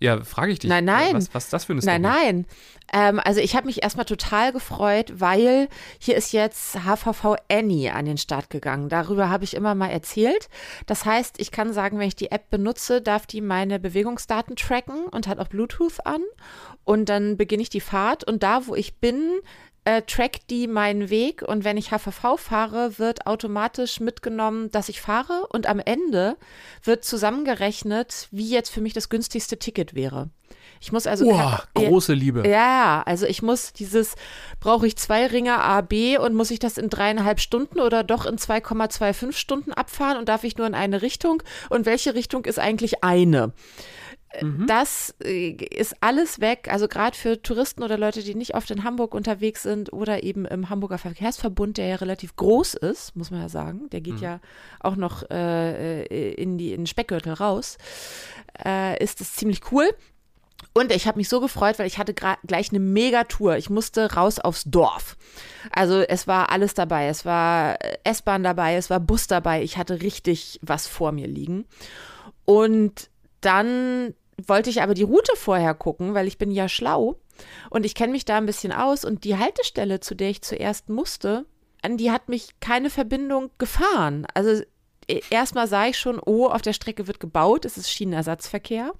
Ja, 0.00 0.22
frage 0.22 0.52
ich 0.52 0.58
dich. 0.58 0.68
Nein, 0.68 0.84
nein. 0.84 1.14
Was, 1.14 1.32
was 1.32 1.44
ist 1.44 1.52
das 1.52 1.64
für 1.64 1.72
eine 1.72 1.80
Story? 1.80 1.98
Nein, 1.98 2.02
nein. 2.02 2.46
Ähm, 2.92 3.20
also 3.24 3.40
ich 3.40 3.56
habe 3.56 3.66
mich 3.66 3.82
erstmal 3.82 4.04
total 4.04 4.52
gefreut, 4.52 5.14
weil 5.16 5.68
hier 5.98 6.16
ist 6.16 6.32
jetzt 6.32 6.76
HVV 6.84 7.36
Annie 7.50 7.94
an 7.94 8.04
den 8.04 8.18
Start 8.18 8.50
gegangen. 8.50 8.90
Darüber 8.90 9.30
habe 9.30 9.44
ich 9.44 9.54
immer 9.54 9.74
mal 9.74 9.88
erzählt. 9.88 10.48
Das 10.86 11.06
heißt, 11.06 11.40
ich 11.40 11.50
kann 11.52 11.72
sagen, 11.72 11.98
wenn 11.98 12.08
ich 12.08 12.16
die 12.16 12.30
App 12.30 12.50
benutze, 12.50 13.00
darf 13.00 13.26
die 13.26 13.40
meine 13.40 13.78
Bewegungsdaten 13.78 14.56
tracken 14.56 15.06
und 15.06 15.26
hat 15.26 15.38
auch 15.38 15.48
Bluetooth 15.48 16.04
an. 16.04 16.22
Und 16.84 17.08
dann 17.08 17.36
beginne 17.38 17.62
ich 17.62 17.70
die 17.70 17.80
Fahrt 17.80 18.24
und 18.24 18.42
da, 18.42 18.66
wo 18.66 18.74
ich 18.74 18.96
bin, 18.98 19.40
äh, 19.84 20.02
trackt 20.02 20.50
die 20.50 20.66
meinen 20.66 21.10
Weg 21.10 21.42
und 21.42 21.64
wenn 21.64 21.76
ich 21.76 21.90
HVV 21.90 22.38
fahre, 22.38 22.98
wird 22.98 23.26
automatisch 23.26 24.00
mitgenommen, 24.00 24.70
dass 24.70 24.88
ich 24.88 25.00
fahre 25.00 25.46
und 25.50 25.66
am 25.66 25.78
Ende 25.78 26.36
wird 26.82 27.04
zusammengerechnet, 27.04 28.28
wie 28.30 28.48
jetzt 28.48 28.70
für 28.70 28.80
mich 28.80 28.94
das 28.94 29.08
günstigste 29.08 29.58
Ticket 29.58 29.94
wäre. 29.94 30.30
Ich 30.80 30.92
muss 30.92 31.06
also. 31.06 31.24
Wow, 31.24 31.66
große 31.74 32.12
Liebe. 32.12 32.46
Ja, 32.46 33.02
also 33.06 33.24
ich 33.26 33.40
muss 33.40 33.72
dieses, 33.72 34.16
brauche 34.60 34.86
ich 34.86 34.96
zwei 34.96 35.26
Ringe 35.26 35.58
A, 35.58 35.80
B 35.80 36.18
und 36.18 36.34
muss 36.34 36.50
ich 36.50 36.58
das 36.58 36.76
in 36.76 36.90
dreieinhalb 36.90 37.40
Stunden 37.40 37.80
oder 37.80 38.04
doch 38.04 38.26
in 38.26 38.36
2,25 38.36 39.32
Stunden 39.32 39.72
abfahren 39.72 40.18
und 40.18 40.28
darf 40.28 40.44
ich 40.44 40.58
nur 40.58 40.66
in 40.66 40.74
eine 40.74 41.00
Richtung? 41.00 41.42
Und 41.70 41.86
welche 41.86 42.14
Richtung 42.14 42.44
ist 42.44 42.58
eigentlich 42.58 43.02
eine? 43.02 43.52
Mhm. 44.40 44.66
Das 44.66 45.14
äh, 45.22 45.50
ist 45.50 45.96
alles 46.00 46.40
weg. 46.40 46.68
Also 46.70 46.88
gerade 46.88 47.16
für 47.16 47.40
Touristen 47.40 47.82
oder 47.82 47.98
Leute, 47.98 48.22
die 48.22 48.34
nicht 48.34 48.54
oft 48.54 48.70
in 48.70 48.84
Hamburg 48.84 49.14
unterwegs 49.14 49.62
sind 49.62 49.92
oder 49.92 50.22
eben 50.22 50.44
im 50.44 50.70
Hamburger 50.70 50.98
Verkehrsverbund, 50.98 51.78
der 51.78 51.86
ja 51.86 51.96
relativ 51.96 52.36
groß 52.36 52.74
ist, 52.74 53.16
muss 53.16 53.30
man 53.30 53.40
ja 53.40 53.48
sagen. 53.48 53.88
Der 53.90 54.00
geht 54.00 54.16
mhm. 54.16 54.22
ja 54.22 54.40
auch 54.80 54.96
noch 54.96 55.28
äh, 55.30 56.02
äh 56.04 56.34
in, 56.34 56.58
die, 56.58 56.72
in 56.72 56.82
den 56.82 56.86
Speckgürtel 56.86 57.32
raus. 57.32 57.78
Äh, 58.64 59.02
ist 59.02 59.20
es 59.20 59.34
ziemlich 59.34 59.72
cool. 59.72 59.88
Und 60.72 60.90
ich 60.90 61.06
habe 61.06 61.18
mich 61.18 61.28
so 61.28 61.40
gefreut, 61.40 61.78
weil 61.78 61.86
ich 61.86 61.98
hatte 61.98 62.14
gleich 62.14 62.70
eine 62.70 62.80
Mega-Tour. 62.80 63.56
Ich 63.56 63.70
musste 63.70 64.14
raus 64.14 64.38
aufs 64.38 64.64
Dorf. 64.64 65.16
Also 65.70 66.00
es 66.00 66.26
war 66.26 66.50
alles 66.50 66.74
dabei. 66.74 67.06
Es 67.06 67.24
war 67.24 67.80
äh, 67.80 67.98
S-Bahn 68.04 68.42
dabei, 68.42 68.76
es 68.76 68.90
war 68.90 69.00
Bus 69.00 69.26
dabei. 69.26 69.62
Ich 69.62 69.76
hatte 69.76 70.00
richtig 70.00 70.58
was 70.62 70.86
vor 70.86 71.12
mir 71.12 71.28
liegen. 71.28 71.66
Und 72.44 73.10
dann 73.40 74.14
wollte 74.46 74.70
ich 74.70 74.82
aber 74.82 74.94
die 74.94 75.02
Route 75.02 75.32
vorher 75.36 75.74
gucken, 75.74 76.14
weil 76.14 76.26
ich 76.26 76.38
bin 76.38 76.50
ja 76.50 76.68
schlau 76.68 77.16
und 77.70 77.86
ich 77.86 77.94
kenne 77.94 78.12
mich 78.12 78.24
da 78.24 78.36
ein 78.36 78.46
bisschen 78.46 78.72
aus 78.72 79.04
und 79.04 79.24
die 79.24 79.36
Haltestelle, 79.36 80.00
zu 80.00 80.14
der 80.14 80.30
ich 80.30 80.42
zuerst 80.42 80.88
musste, 80.88 81.46
an 81.82 81.96
die 81.96 82.10
hat 82.10 82.28
mich 82.28 82.60
keine 82.60 82.90
Verbindung 82.90 83.50
gefahren. 83.58 84.26
Also 84.34 84.62
e, 85.08 85.20
erstmal 85.30 85.68
sah 85.68 85.86
ich 85.86 85.98
schon, 85.98 86.20
oh, 86.24 86.46
auf 86.46 86.62
der 86.62 86.72
Strecke 86.72 87.06
wird 87.06 87.20
gebaut, 87.20 87.64
es 87.64 87.76
ist 87.76 87.90
Schienenersatzverkehr 87.90 88.92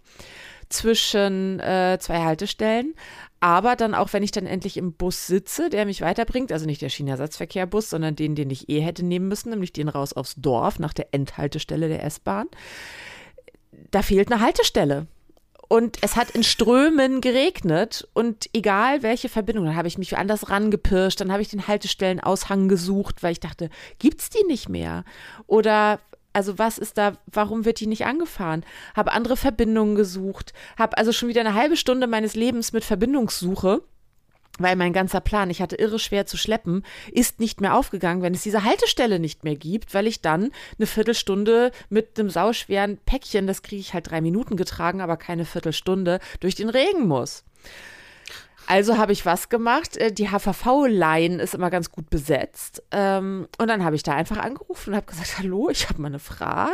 zwischen 0.69 1.61
äh, 1.61 1.99
zwei 2.01 2.23
Haltestellen. 2.23 2.95
Aber 3.41 3.77
dann 3.77 3.95
auch, 3.95 4.13
wenn 4.13 4.23
ich 4.23 4.31
dann 4.31 4.47
endlich 4.47 4.77
im 4.77 4.95
Bus 4.95 5.27
sitze, 5.27 5.69
der 5.69 5.85
mich 5.85 6.01
weiterbringt, 6.01 6.51
also 6.51 6.67
nicht 6.67 6.81
der 6.81 6.89
Schienenersatzverkehrbus, 6.89 7.91
sondern 7.91 8.17
den, 8.17 8.35
den 8.35 8.51
ich 8.51 8.69
eh 8.69 8.81
hätte 8.81 9.05
nehmen 9.05 9.29
müssen, 9.29 9.51
nämlich 9.51 9.73
den 9.73 9.89
raus 9.89 10.15
aufs 10.15 10.35
Dorf 10.37 10.79
nach 10.79 10.95
der 10.95 11.09
Endhaltestelle 11.13 11.89
der 11.89 12.05
S-Bahn, 12.05 12.49
da 13.91 14.03
fehlt 14.03 14.33
eine 14.33 14.41
Haltestelle. 14.41 15.07
Und 15.69 15.99
es 16.03 16.17
hat 16.17 16.31
in 16.31 16.43
Strömen 16.43 17.21
geregnet 17.21 18.07
und 18.13 18.49
egal 18.53 19.03
welche 19.03 19.29
Verbindung, 19.29 19.65
dann 19.65 19.77
habe 19.77 19.89
ich 19.89 19.99
mich 19.99 20.17
anders 20.17 20.51
rangepirscht, 20.51 21.21
dann 21.21 21.33
habe 21.33 21.43
ich 21.43 21.49
den 21.49 21.67
Haltestellenaushang 21.67 22.69
gesucht, 22.69 23.23
weil 23.23 23.33
ich 23.33 23.41
dachte, 23.41 23.71
gibt 23.99 24.21
es 24.21 24.31
die 24.31 24.45
nicht 24.47 24.69
mehr? 24.69 25.05
Oder 25.47 26.01
also 26.35 26.59
was 26.59 26.79
ist 26.79 26.99
da, 26.99 27.17
warum 27.27 27.65
wird 27.65 27.81
die 27.81 27.87
nicht 27.87 28.05
angefahren? 28.05 28.65
Habe 28.95 29.13
andere 29.13 29.37
Verbindungen 29.37 29.95
gesucht, 29.95 30.53
habe 30.77 30.99
also 30.99 31.13
schon 31.13 31.29
wieder 31.29 31.41
eine 31.41 31.55
halbe 31.55 31.77
Stunde 31.77 32.07
meines 32.07 32.35
Lebens 32.35 32.73
mit 32.73 32.85
Verbindungssuche 32.85 33.83
weil 34.59 34.77
mein 34.77 34.93
ganzer 34.93 35.21
Plan, 35.21 35.51
ich 35.51 35.61
hatte 35.61 35.77
irre 35.77 35.99
schwer 35.99 36.27
zu 36.27 36.37
schleppen, 36.37 36.85
ist 37.11 37.41
nicht 37.41 37.61
mehr 37.61 37.75
aufgegangen, 37.75 38.23
wenn 38.23 38.35
es 38.35 38.43
diese 38.43 38.65
Haltestelle 38.65 39.19
nicht 39.19 39.45
mehr 39.45 39.57
gibt, 39.57 39.95
weil 39.95 40.07
ich 40.07 40.21
dann 40.21 40.51
eine 40.79 40.87
Viertelstunde 40.87 41.73
mit 41.89 42.19
einem 42.19 42.31
sauschweren 42.31 42.99
Päckchen, 42.99 43.47
das 43.47 43.63
kriege 43.63 43.81
ich 43.81 43.95
halt 43.95 44.11
drei 44.11 44.21
Minuten 44.21 44.57
getragen, 44.57 45.01
aber 45.01 45.17
keine 45.17 45.45
Viertelstunde, 45.45 46.21
durch 46.41 46.55
den 46.55 46.69
Regen 46.69 47.07
muss. 47.07 47.45
Also 48.67 48.97
habe 48.97 49.13
ich 49.13 49.27
was 49.27 49.51
gemacht. 49.51 49.97
Äh, 49.97 50.13
die 50.13 50.31
HVV-Line 50.31 51.43
ist 51.43 51.55
immer 51.55 51.69
ganz 51.69 51.91
gut 51.91 52.09
besetzt. 52.09 52.83
Ähm, 52.93 53.47
und 53.59 53.69
dann 53.69 53.85
habe 53.85 53.97
ich 53.97 54.03
da 54.03 54.15
einfach 54.15 54.39
angerufen 54.39 54.91
und 54.91 54.97
habe 54.97 55.07
gesagt, 55.07 55.39
hallo, 55.39 55.69
ich 55.71 55.89
habe 55.89 56.01
mal 56.01 56.09
eine 56.09 56.19
Frage. 56.19 56.73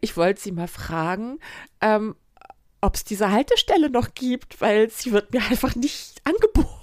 Ich 0.00 0.16
wollte 0.16 0.40
Sie 0.40 0.50
mal 0.50 0.66
fragen, 0.66 1.38
ähm, 1.80 2.16
ob 2.80 2.96
es 2.96 3.04
diese 3.04 3.30
Haltestelle 3.30 3.88
noch 3.88 4.14
gibt, 4.14 4.60
weil 4.60 4.90
sie 4.90 5.12
wird 5.12 5.32
mir 5.32 5.42
einfach 5.42 5.76
nicht 5.76 6.20
angeboten. 6.24 6.81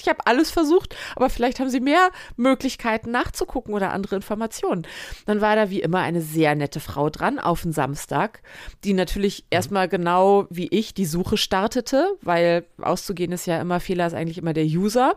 Ich 0.00 0.08
habe 0.08 0.26
alles 0.26 0.50
versucht, 0.50 0.96
aber 1.14 1.28
vielleicht 1.28 1.60
haben 1.60 1.68
sie 1.68 1.80
mehr 1.80 2.10
Möglichkeiten 2.36 3.10
nachzugucken 3.10 3.74
oder 3.74 3.92
andere 3.92 4.16
Informationen. 4.16 4.86
Dann 5.26 5.40
war 5.40 5.56
da 5.56 5.68
wie 5.68 5.82
immer 5.82 5.98
eine 5.98 6.22
sehr 6.22 6.54
nette 6.54 6.80
Frau 6.80 7.10
dran 7.10 7.38
auf 7.38 7.62
den 7.62 7.72
Samstag, 7.72 8.42
die 8.82 8.94
natürlich 8.94 9.44
erstmal 9.50 9.88
genau 9.88 10.46
wie 10.48 10.68
ich 10.68 10.94
die 10.94 11.04
Suche 11.04 11.36
startete, 11.36 12.16
weil 12.22 12.64
auszugehen 12.80 13.32
ist 13.32 13.46
ja 13.46 13.60
immer 13.60 13.78
Fehler, 13.78 14.06
ist 14.06 14.14
eigentlich 14.14 14.38
immer 14.38 14.54
der 14.54 14.64
User. 14.64 15.16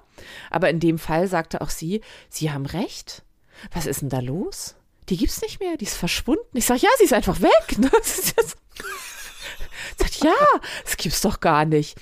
Aber 0.51 0.69
in 0.69 0.81
dem 0.81 1.00
Fall 1.00 1.27
sagte 1.27 1.62
auch 1.62 1.69
sie, 1.69 2.01
Sie 2.29 2.51
haben 2.51 2.65
recht. 2.65 3.24
Was 3.74 3.86
ist 3.86 4.01
denn 4.01 4.10
da 4.10 4.19
los? 4.19 4.75
Die 5.10 5.17
gibt's 5.17 5.41
nicht 5.41 5.60
mehr, 5.60 5.77
die 5.77 5.86
ist 5.86 5.95
verschwunden. 5.95 6.45
Ich 6.53 6.65
sage, 6.65 6.81
ja, 6.81 6.89
sie 6.98 7.05
ist 7.05 7.13
einfach 7.13 7.41
weg. 7.41 7.51
Ne? 7.77 7.89
Sagt, 9.98 10.24
ja, 10.24 10.33
das 10.83 10.98
gibt's 10.98 11.22
doch 11.22 11.39
gar 11.39 11.65
nicht. 11.65 11.98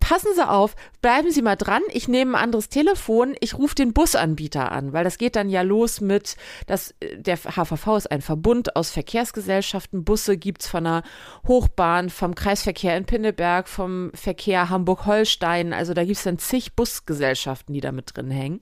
Passen 0.00 0.28
Sie 0.36 0.48
auf, 0.48 0.76
bleiben 1.02 1.32
Sie 1.32 1.42
mal 1.42 1.56
dran. 1.56 1.82
Ich 1.90 2.06
nehme 2.06 2.38
ein 2.38 2.42
anderes 2.44 2.68
Telefon. 2.68 3.34
Ich 3.40 3.54
rufe 3.54 3.74
den 3.74 3.92
Busanbieter 3.92 4.70
an, 4.70 4.92
weil 4.92 5.02
das 5.02 5.18
geht 5.18 5.34
dann 5.34 5.48
ja 5.48 5.62
los 5.62 6.00
mit, 6.00 6.36
dass 6.68 6.94
der 7.00 7.36
HVV 7.36 7.96
ist 7.96 8.10
ein 8.12 8.22
Verbund 8.22 8.76
aus 8.76 8.92
Verkehrsgesellschaften. 8.92 10.04
Busse 10.04 10.36
gibt's 10.36 10.68
von 10.68 10.84
der 10.84 11.02
Hochbahn, 11.48 12.10
vom 12.10 12.36
Kreisverkehr 12.36 12.96
in 12.96 13.04
Pinneberg, 13.04 13.68
vom 13.68 14.12
Verkehr 14.14 14.70
Hamburg-Holstein. 14.70 15.72
Also 15.72 15.92
da 15.92 16.04
gibt's 16.04 16.22
dann 16.22 16.38
zig 16.38 16.76
Busgesellschaften, 16.76 17.74
die 17.74 17.80
da 17.80 17.90
mit 17.90 18.16
drin 18.16 18.30
hängen. 18.30 18.60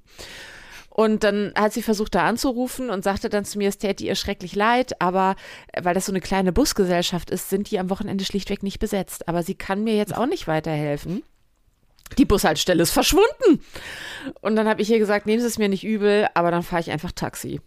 Und 0.96 1.24
dann 1.24 1.52
hat 1.56 1.72
sie 1.72 1.82
versucht, 1.82 2.14
da 2.14 2.24
anzurufen 2.24 2.88
und 2.88 3.02
sagte 3.02 3.28
dann 3.28 3.44
zu 3.44 3.58
mir, 3.58 3.68
es 3.68 3.78
täte 3.78 4.04
ihr 4.04 4.14
schrecklich 4.14 4.54
leid, 4.54 5.00
aber 5.00 5.34
weil 5.82 5.92
das 5.92 6.06
so 6.06 6.12
eine 6.12 6.20
kleine 6.20 6.52
Busgesellschaft 6.52 7.30
ist, 7.30 7.50
sind 7.50 7.72
die 7.72 7.80
am 7.80 7.90
Wochenende 7.90 8.24
schlichtweg 8.24 8.62
nicht 8.62 8.78
besetzt. 8.78 9.26
Aber 9.28 9.42
sie 9.42 9.56
kann 9.56 9.82
mir 9.82 9.96
jetzt 9.96 10.16
auch 10.16 10.26
nicht 10.26 10.46
weiterhelfen. 10.46 11.24
Die 12.16 12.24
Bushaltestelle 12.24 12.84
ist 12.84 12.92
verschwunden. 12.92 13.60
Und 14.40 14.54
dann 14.54 14.68
habe 14.68 14.82
ich 14.82 14.90
ihr 14.90 15.00
gesagt, 15.00 15.26
nehmen 15.26 15.40
Sie 15.40 15.48
es 15.48 15.58
mir 15.58 15.68
nicht 15.68 15.82
übel, 15.82 16.28
aber 16.34 16.52
dann 16.52 16.62
fahre 16.62 16.82
ich 16.82 16.92
einfach 16.92 17.10
Taxi. 17.10 17.60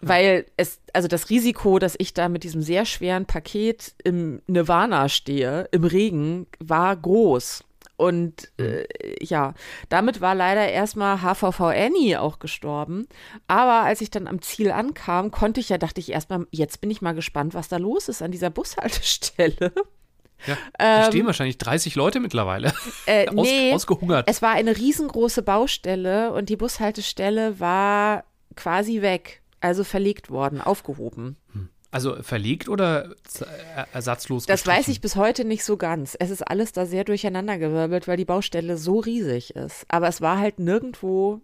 Weil 0.00 0.46
es, 0.56 0.78
also 0.92 1.08
das 1.08 1.28
Risiko, 1.28 1.80
dass 1.80 1.96
ich 1.98 2.14
da 2.14 2.28
mit 2.28 2.44
diesem 2.44 2.62
sehr 2.62 2.84
schweren 2.84 3.26
Paket 3.26 3.94
im 4.04 4.42
Nirvana 4.46 5.08
stehe, 5.08 5.68
im 5.72 5.82
Regen, 5.82 6.46
war 6.60 6.94
groß. 6.94 7.64
Und 8.02 8.50
mhm. 8.58 8.64
äh, 8.64 8.84
ja, 9.20 9.54
damit 9.88 10.20
war 10.20 10.34
leider 10.34 10.68
erstmal 10.68 11.18
HVV 11.22 11.60
Annie 11.60 12.20
auch 12.20 12.40
gestorben. 12.40 13.06
Aber 13.46 13.86
als 13.86 14.00
ich 14.00 14.10
dann 14.10 14.26
am 14.26 14.42
Ziel 14.42 14.72
ankam, 14.72 15.30
konnte 15.30 15.60
ich 15.60 15.68
ja, 15.68 15.78
dachte 15.78 16.00
ich 16.00 16.10
erstmal, 16.10 16.48
jetzt 16.50 16.80
bin 16.80 16.90
ich 16.90 17.00
mal 17.00 17.14
gespannt, 17.14 17.54
was 17.54 17.68
da 17.68 17.76
los 17.76 18.08
ist 18.08 18.20
an 18.20 18.32
dieser 18.32 18.50
Bushaltestelle. 18.50 19.72
Ja, 20.48 20.58
da 20.76 21.04
stehen 21.04 21.20
ähm, 21.20 21.26
wahrscheinlich 21.26 21.58
30 21.58 21.94
Leute 21.94 22.18
mittlerweile. 22.18 22.72
Äh, 23.06 23.28
Aus, 23.36 23.46
nee, 23.46 23.72
ausgehungert. 23.72 24.28
Es 24.28 24.42
war 24.42 24.50
eine 24.50 24.76
riesengroße 24.76 25.42
Baustelle 25.42 26.32
und 26.32 26.48
die 26.48 26.56
Bushaltestelle 26.56 27.60
war 27.60 28.24
quasi 28.56 29.00
weg, 29.02 29.42
also 29.60 29.84
verlegt 29.84 30.28
worden, 30.28 30.60
aufgehoben. 30.60 31.36
Hm. 31.52 31.68
Also 31.92 32.22
verlegt 32.22 32.70
oder 32.70 33.14
ersatzlos? 33.92 34.46
Das 34.46 34.66
weiß 34.66 34.88
ich 34.88 35.02
bis 35.02 35.14
heute 35.14 35.44
nicht 35.44 35.62
so 35.62 35.76
ganz. 35.76 36.16
Es 36.18 36.30
ist 36.30 36.40
alles 36.42 36.72
da 36.72 36.86
sehr 36.86 37.04
durcheinandergewirbelt, 37.04 38.08
weil 38.08 38.16
die 38.16 38.24
Baustelle 38.24 38.78
so 38.78 38.98
riesig 38.98 39.54
ist. 39.54 39.84
Aber 39.88 40.08
es 40.08 40.22
war 40.22 40.38
halt 40.38 40.58
nirgendwo 40.58 41.42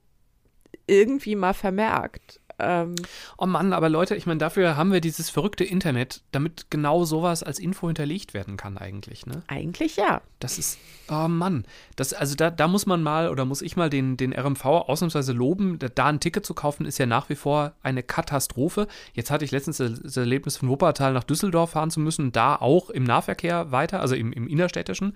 irgendwie 0.87 1.37
mal 1.37 1.53
vermerkt. 1.53 2.41
Ähm, 2.59 2.95
oh 3.37 3.47
Mann, 3.47 3.73
aber 3.73 3.89
Leute, 3.89 4.17
ich 4.17 4.27
meine, 4.27 4.39
dafür 4.39 4.77
haben 4.77 4.93
wir 4.93 5.01
dieses 5.01 5.31
verrückte 5.31 5.65
Internet, 5.65 6.23
damit 6.33 6.67
genau 6.71 7.05
sowas 7.05 7.43
als 7.43 7.59
Info 7.59 7.87
hinterlegt 7.87 8.35
werden 8.35 8.57
kann 8.57 8.77
eigentlich, 8.79 9.27
ne? 9.27 9.43
Eigentlich 9.47 9.97
ja. 9.97 10.23
Das 10.41 10.59
ist, 10.59 10.79
oh 11.09 11.29
Mann, 11.29 11.65
das, 11.97 12.13
also 12.13 12.35
da, 12.35 12.51
da 12.51 12.69
muss 12.69 12.87
man 12.87 13.03
mal 13.03 13.29
oder 13.29 13.45
muss 13.45 13.63
ich 13.63 13.77
mal 13.77 13.91
den, 13.91 14.17
den 14.17 14.33
RMV 14.33 14.65
ausnahmsweise 14.65 15.33
loben. 15.33 15.79
Da 15.95 16.07
ein 16.07 16.21
Ticket 16.21 16.45
zu 16.45 16.55
kaufen 16.55 16.87
ist 16.87 16.99
ja 16.99 17.07
nach 17.07 17.29
wie 17.29 17.35
vor 17.35 17.73
eine 17.83 18.03
Katastrophe. 18.03 18.87
Jetzt 19.15 19.31
hatte 19.31 19.45
ich 19.45 19.51
letztens 19.51 19.79
das 19.79 20.17
Erlebnis 20.17 20.57
von 20.57 20.69
Wuppertal 20.69 21.13
nach 21.13 21.25
Düsseldorf 21.25 21.71
fahren 21.71 21.91
zu 21.91 22.01
müssen, 22.01 22.33
da 22.33 22.57
auch 22.57 22.91
im 22.91 23.05
Nahverkehr 23.05 23.73
weiter, 23.73 24.01
also 24.01 24.15
im, 24.15 24.33
im 24.33 24.49
innerstädtischen 24.49 25.15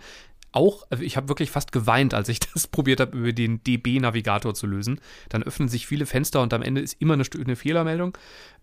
auch, 0.52 0.87
also 0.90 1.02
ich 1.02 1.16
habe 1.16 1.28
wirklich 1.28 1.50
fast 1.50 1.73
geweint, 1.73 2.14
als 2.14 2.28
ich 2.28 2.40
das 2.54 2.66
probiert 2.66 3.00
habe, 3.00 3.16
über 3.16 3.32
den 3.32 3.62
DB-Navigator 3.64 4.54
zu 4.54 4.66
lösen. 4.66 5.00
Dann 5.28 5.42
öffnen 5.42 5.68
sich 5.68 5.87
viele 5.87 6.06
Fenster 6.06 6.42
und 6.42 6.52
am 6.54 6.62
Ende 6.62 6.80
ist 6.80 7.00
immer 7.00 7.14
eine, 7.14 7.25
eine 7.44 7.56
Fehlermeldung. 7.56 8.16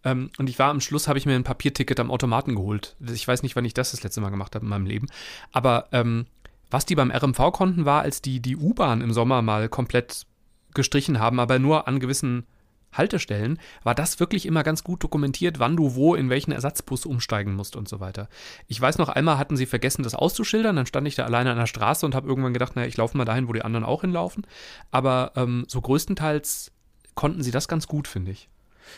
Ähm, 0.04 0.30
und 0.38 0.50
ich 0.50 0.60
war 0.60 0.70
am 0.70 0.82
Schluss, 0.82 1.08
habe 1.08 1.20
ich 1.20 1.26
mir 1.26 1.36
ein 1.36 1.44
Papierticket 1.44 2.00
am 2.00 2.12
Automaten 2.12 2.56
geholt. 2.56 2.96
Ich 3.12 3.28
weiß 3.28 3.44
nicht, 3.44 3.56
wann 3.56 3.66
ich 3.66 3.74
das 3.74 3.92
das 3.92 4.04
letzte 4.04 4.22
Mal 4.22 4.30
gemacht 4.30 4.56
habe 4.56 4.66
in 4.66 4.70
meinem 4.70 4.86
Leben. 4.86 5.08
Aber 5.52 5.88
ähm, 5.92 6.26
was 6.72 6.86
die 6.86 6.96
beim 6.96 7.12
RMV 7.12 7.52
konnten, 7.52 7.86
war, 7.86 8.02
als 8.02 8.22
die 8.22 8.40
die 8.40 8.56
U-Bahn 8.56 9.02
im 9.02 9.12
Sommer 9.14 9.42
mal 9.42 9.70
komplett 9.70 10.26
gestrichen 10.74 11.20
haben, 11.20 11.40
aber 11.40 11.58
nur 11.58 11.88
an 11.88 12.00
gewissen 12.00 12.46
Haltestellen 12.92 13.60
war 13.84 13.96
das 13.96 14.20
wirklich 14.20 14.46
immer 14.46 14.64
ganz 14.64 14.84
gut 14.84 15.04
dokumentiert, 15.04 15.60
wann 15.60 15.76
du 15.76 15.96
wo 15.96 16.16
in 16.16 16.30
welchen 16.30 16.52
Ersatzbus 16.52 17.06
umsteigen 17.06 17.56
musst 17.56 17.76
und 17.76 17.88
so 17.88 18.00
weiter. 18.00 18.30
Ich 18.68 18.80
weiß 18.80 18.98
noch, 18.98 19.10
einmal 19.10 19.38
hatten 19.38 19.58
sie 19.58 19.66
vergessen, 19.66 20.04
das 20.04 20.16
auszuschildern, 20.16 20.76
dann 20.76 20.86
stand 20.86 21.08
ich 21.08 21.16
da 21.16 21.26
alleine 21.26 21.52
an 21.52 21.58
der 21.58 21.68
Straße 21.68 22.06
und 22.06 22.16
habe 22.16 22.28
irgendwann 22.28 22.54
gedacht, 22.54 22.76
naja, 22.76 22.88
ich 22.88 22.98
laufe 22.98 23.18
mal 23.18 23.26
dahin, 23.26 23.48
wo 23.48 23.54
die 23.54 23.64
anderen 23.64 23.86
auch 23.86 24.02
hinlaufen. 24.02 24.46
Aber 24.92 25.34
ähm, 25.36 25.66
so 25.68 25.82
größtenteils 25.82 26.72
konnten 27.16 27.44
sie 27.44 27.52
das 27.52 27.68
ganz 27.68 27.88
gut, 27.88 28.08
finde 28.08 28.32
ich. 28.32 28.50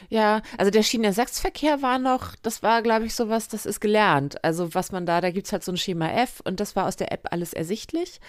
Ja, 0.09 0.41
also 0.57 0.71
der 0.71 0.83
Schienenersatzverkehr 0.83 1.81
war 1.81 1.99
noch, 1.99 2.35
das 2.41 2.63
war, 2.63 2.81
glaube 2.81 3.05
ich, 3.05 3.15
sowas, 3.15 3.47
das 3.47 3.65
ist 3.65 3.81
gelernt. 3.81 4.43
Also 4.43 4.73
was 4.73 4.91
man 4.91 5.05
da, 5.05 5.21
da 5.21 5.31
gibt 5.31 5.47
es 5.47 5.53
halt 5.53 5.63
so 5.63 5.71
ein 5.71 5.77
Schema 5.77 6.09
F 6.09 6.41
und 6.43 6.59
das 6.59 6.75
war 6.75 6.87
aus 6.87 6.95
der 6.95 7.11
App 7.11 7.27
alles 7.31 7.53
ersichtlich. 7.53 8.19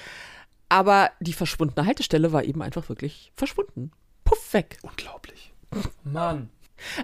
Aber 0.68 1.10
die 1.20 1.34
verschwundene 1.34 1.86
Haltestelle 1.86 2.32
war 2.32 2.44
eben 2.44 2.62
einfach 2.62 2.88
wirklich 2.88 3.32
verschwunden. 3.36 3.92
Puff 4.32 4.54
weg. 4.54 4.78
Unglaublich. 4.80 5.52
Mann. 6.04 6.48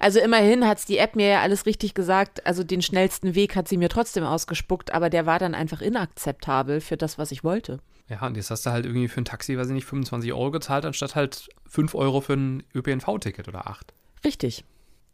Also 0.01 0.19
immerhin 0.19 0.67
hat 0.67 0.79
es 0.79 0.87
die 0.87 0.97
App 0.97 1.15
mir 1.15 1.29
ja 1.29 1.41
alles 1.43 1.67
richtig 1.67 1.93
gesagt. 1.93 2.47
Also 2.47 2.65
den 2.65 2.81
schnellsten 2.81 3.35
Weg 3.35 3.55
hat 3.55 3.69
sie 3.69 3.77
mir 3.77 3.91
trotzdem 3.91 4.25
ausgespuckt, 4.25 4.93
aber 4.93 5.11
der 5.11 5.27
war 5.27 5.39
dann 5.39 5.55
einfach 5.55 5.83
inakzeptabel 5.83 6.81
für 6.81 6.97
das, 6.97 7.19
was 7.19 7.31
ich 7.31 7.45
wollte. 7.45 7.81
Ja, 8.09 8.27
und 8.27 8.37
jetzt 8.39 8.51
hast 8.51 8.65
du 8.65 8.71
halt 8.71 8.87
irgendwie 8.87 9.09
für 9.09 9.21
ein 9.21 9.27
Taxi, 9.27 9.59
weiß 9.59 9.69
ich 9.69 9.75
nicht, 9.75 9.85
25 9.85 10.33
Euro 10.33 10.51
gezahlt, 10.51 10.87
anstatt 10.87 11.15
halt 11.15 11.49
5 11.67 11.95
Euro 11.95 12.23
für 12.23 12.33
ein 12.33 12.63
ÖPNV-Ticket 12.75 13.47
oder 13.47 13.67
8. 13.69 13.93
Richtig. 14.25 14.65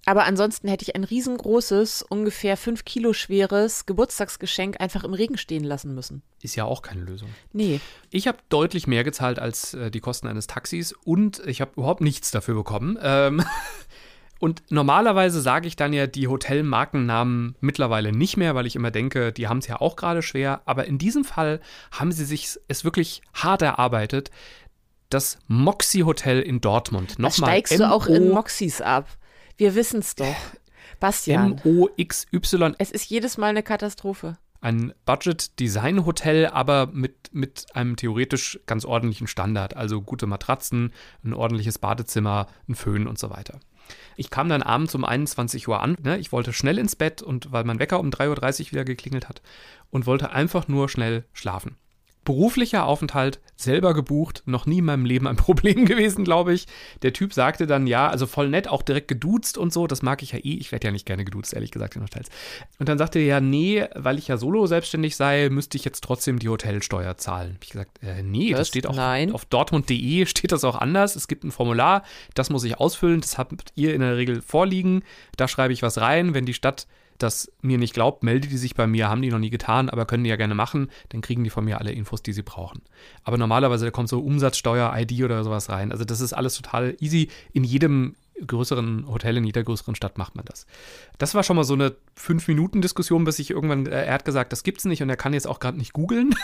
Aber 0.06 0.24
ansonsten 0.24 0.68
hätte 0.68 0.82
ich 0.82 0.94
ein 0.94 1.04
riesengroßes, 1.04 2.02
ungefähr 2.02 2.56
5 2.56 2.84
Kilo 2.84 3.12
schweres 3.12 3.86
Geburtstagsgeschenk 3.86 4.80
einfach 4.80 5.04
im 5.04 5.14
Regen 5.14 5.38
stehen 5.38 5.64
lassen 5.64 5.94
müssen. 5.94 6.22
Ist 6.42 6.56
ja 6.56 6.64
auch 6.64 6.82
keine 6.82 7.00
Lösung. 7.00 7.30
Nee. 7.52 7.80
Ich 8.10 8.28
habe 8.28 8.38
deutlich 8.50 8.86
mehr 8.86 9.04
gezahlt 9.04 9.38
als 9.38 9.74
äh, 9.74 9.90
die 9.90 10.00
Kosten 10.00 10.26
eines 10.26 10.46
Taxis 10.46 10.92
und 10.92 11.40
ich 11.46 11.60
habe 11.60 11.72
überhaupt 11.76 12.02
nichts 12.02 12.30
dafür 12.30 12.54
bekommen. 12.54 12.98
Ähm, 13.02 13.42
und 14.40 14.62
normalerweise 14.68 15.40
sage 15.40 15.66
ich 15.68 15.76
dann 15.76 15.94
ja 15.94 16.06
die 16.06 16.28
Hotelmarkennamen 16.28 17.56
mittlerweile 17.60 18.12
nicht 18.12 18.36
mehr, 18.36 18.54
weil 18.54 18.66
ich 18.66 18.76
immer 18.76 18.90
denke, 18.90 19.32
die 19.32 19.48
haben 19.48 19.58
es 19.58 19.68
ja 19.68 19.80
auch 19.80 19.96
gerade 19.96 20.20
schwer. 20.20 20.60
Aber 20.66 20.84
in 20.84 20.98
diesem 20.98 21.24
Fall 21.24 21.60
haben 21.90 22.12
sie 22.12 22.26
sich 22.26 22.58
es 22.68 22.84
wirklich 22.84 23.22
hart 23.32 23.62
erarbeitet. 23.62 24.30
Das 25.08 25.38
Moxie 25.46 26.04
Hotel 26.04 26.40
in 26.40 26.60
Dortmund. 26.60 27.18
Nochmal. 27.18 27.50
Steigst 27.50 27.78
du 27.78 27.90
auch 27.90 28.06
in 28.06 28.30
Moxies 28.30 28.82
ab? 28.82 29.06
Wir 29.56 29.74
wissen 29.74 30.00
es 30.00 30.14
doch. 30.14 30.36
Bastian. 31.00 31.60
M-O-X-Y. 31.64 32.74
Es 32.78 32.90
ist 32.90 33.08
jedes 33.10 33.38
Mal 33.38 33.48
eine 33.48 33.62
Katastrophe. 33.62 34.36
Ein 34.60 34.94
Budget-Design-Hotel, 35.04 36.46
aber 36.46 36.86
mit, 36.86 37.30
mit 37.32 37.66
einem 37.74 37.96
theoretisch 37.96 38.58
ganz 38.66 38.84
ordentlichen 38.84 39.26
Standard. 39.26 39.76
Also 39.76 40.00
gute 40.00 40.26
Matratzen, 40.26 40.92
ein 41.22 41.34
ordentliches 41.34 41.78
Badezimmer, 41.78 42.46
ein 42.68 42.74
Föhn 42.74 43.06
und 43.06 43.18
so 43.18 43.30
weiter. 43.30 43.60
Ich 44.16 44.30
kam 44.30 44.48
dann 44.48 44.62
abends 44.62 44.94
um 44.94 45.04
21 45.04 45.68
Uhr 45.68 45.82
an. 45.82 45.96
Ne? 46.02 46.18
Ich 46.18 46.32
wollte 46.32 46.52
schnell 46.52 46.78
ins 46.78 46.96
Bett 46.96 47.20
und 47.22 47.52
weil 47.52 47.64
mein 47.64 47.78
Wecker 47.78 48.00
um 48.00 48.08
3.30 48.08 48.66
Uhr 48.66 48.72
wieder 48.72 48.84
geklingelt 48.84 49.28
hat 49.28 49.42
und 49.90 50.06
wollte 50.06 50.30
einfach 50.30 50.68
nur 50.68 50.88
schnell 50.88 51.24
schlafen. 51.34 51.76
Beruflicher 52.24 52.86
Aufenthalt, 52.86 53.40
selber 53.56 53.94
gebucht, 53.94 54.42
noch 54.46 54.66
nie 54.66 54.78
in 54.78 54.84
meinem 54.84 55.04
Leben 55.04 55.26
ein 55.26 55.36
Problem 55.44 55.84
gewesen, 55.84 56.24
glaube 56.24 56.54
ich. 56.54 56.66
Der 57.02 57.12
Typ 57.12 57.32
sagte 57.32 57.66
dann 57.66 57.86
ja, 57.86 58.08
also 58.08 58.26
voll 58.26 58.48
nett, 58.48 58.68
auch 58.68 58.82
direkt 58.82 59.08
geduzt 59.08 59.58
und 59.58 59.72
so, 59.72 59.86
das 59.86 60.02
mag 60.02 60.22
ich 60.22 60.32
ja 60.32 60.38
eh, 60.38 60.56
ich 60.56 60.72
werde 60.72 60.88
ja 60.88 60.92
nicht 60.92 61.06
gerne 61.06 61.24
geduzt, 61.24 61.54
ehrlich 61.54 61.70
gesagt 61.70 61.96
in 61.96 62.02
Hotels. 62.02 62.28
Und 62.78 62.88
dann 62.88 62.98
sagte 62.98 63.18
er 63.18 63.24
ja, 63.24 63.40
nee, 63.40 63.84
weil 63.94 64.18
ich 64.18 64.28
ja 64.28 64.36
solo 64.36 64.66
selbstständig 64.66 65.16
sei, 65.16 65.48
müsste 65.50 65.76
ich 65.76 65.84
jetzt 65.84 66.02
trotzdem 66.02 66.38
die 66.38 66.48
Hotelsteuer 66.48 67.16
zahlen. 67.16 67.54
Hab 67.54 67.64
ich 67.64 67.70
gesagt, 67.70 68.02
äh, 68.02 68.22
nee, 68.22 68.52
Was? 68.52 68.60
das 68.60 68.68
steht 68.68 68.86
auch 68.86 68.96
Nein. 68.96 69.32
auf 69.32 69.44
dortmund.de 69.44 70.26
steht 70.26 70.52
das 70.52 70.64
auch 70.64 70.76
anders. 70.76 71.16
Es 71.16 71.28
gibt 71.28 71.44
ein 71.44 71.52
Formular, 71.52 72.02
das 72.34 72.50
muss 72.50 72.64
ich 72.64 72.78
ausfüllen, 72.78 73.20
das 73.20 73.38
habt 73.38 73.72
ihr 73.74 73.94
in 73.94 74.00
der 74.00 74.16
Regel 74.16 74.42
vorliegen. 74.42 75.02
Da 75.36 75.48
schreibe 75.48 75.72
ich 75.72 75.82
was 75.82 76.00
rein, 76.00 76.34
wenn 76.34 76.46
die 76.46 76.54
Stadt 76.54 76.86
das 77.18 77.50
mir 77.60 77.78
nicht 77.78 77.94
glaubt, 77.94 78.22
meldet 78.22 78.50
die 78.50 78.56
sich 78.56 78.74
bei 78.74 78.86
mir, 78.86 79.08
haben 79.08 79.22
die 79.22 79.30
noch 79.30 79.38
nie 79.38 79.50
getan, 79.50 79.88
aber 79.88 80.06
können 80.06 80.24
die 80.24 80.30
ja 80.30 80.36
gerne 80.36 80.54
machen, 80.54 80.90
dann 81.10 81.20
kriegen 81.20 81.44
die 81.44 81.50
von 81.50 81.64
mir 81.64 81.78
alle 81.78 81.92
Infos, 81.92 82.22
die 82.22 82.32
sie 82.32 82.42
brauchen. 82.42 82.82
Aber 83.22 83.38
normalerweise 83.38 83.84
da 83.84 83.90
kommt 83.90 84.08
so 84.08 84.20
Umsatzsteuer, 84.20 84.92
ID 84.96 85.22
oder 85.22 85.42
sowas 85.44 85.68
rein. 85.68 85.92
Also 85.92 86.04
das 86.04 86.20
ist 86.20 86.32
alles 86.32 86.54
total 86.56 86.96
easy. 87.00 87.28
In 87.52 87.64
jedem 87.64 88.16
größeren 88.46 89.06
Hotel, 89.08 89.36
in 89.36 89.44
jeder 89.44 89.62
größeren 89.62 89.94
Stadt 89.94 90.18
macht 90.18 90.34
man 90.34 90.44
das. 90.44 90.66
Das 91.18 91.34
war 91.34 91.42
schon 91.42 91.56
mal 91.56 91.64
so 91.64 91.74
eine 91.74 91.94
Fünf-Minuten-Diskussion, 92.16 93.24
bis 93.24 93.38
ich 93.38 93.50
irgendwann, 93.50 93.86
äh, 93.86 94.04
er 94.04 94.14
hat 94.14 94.24
gesagt, 94.24 94.52
das 94.52 94.62
gibt's 94.62 94.84
nicht 94.84 95.02
und 95.02 95.10
er 95.10 95.16
kann 95.16 95.32
jetzt 95.32 95.46
auch 95.46 95.60
gerade 95.60 95.78
nicht 95.78 95.92
googeln. 95.92 96.28
und 96.30 96.36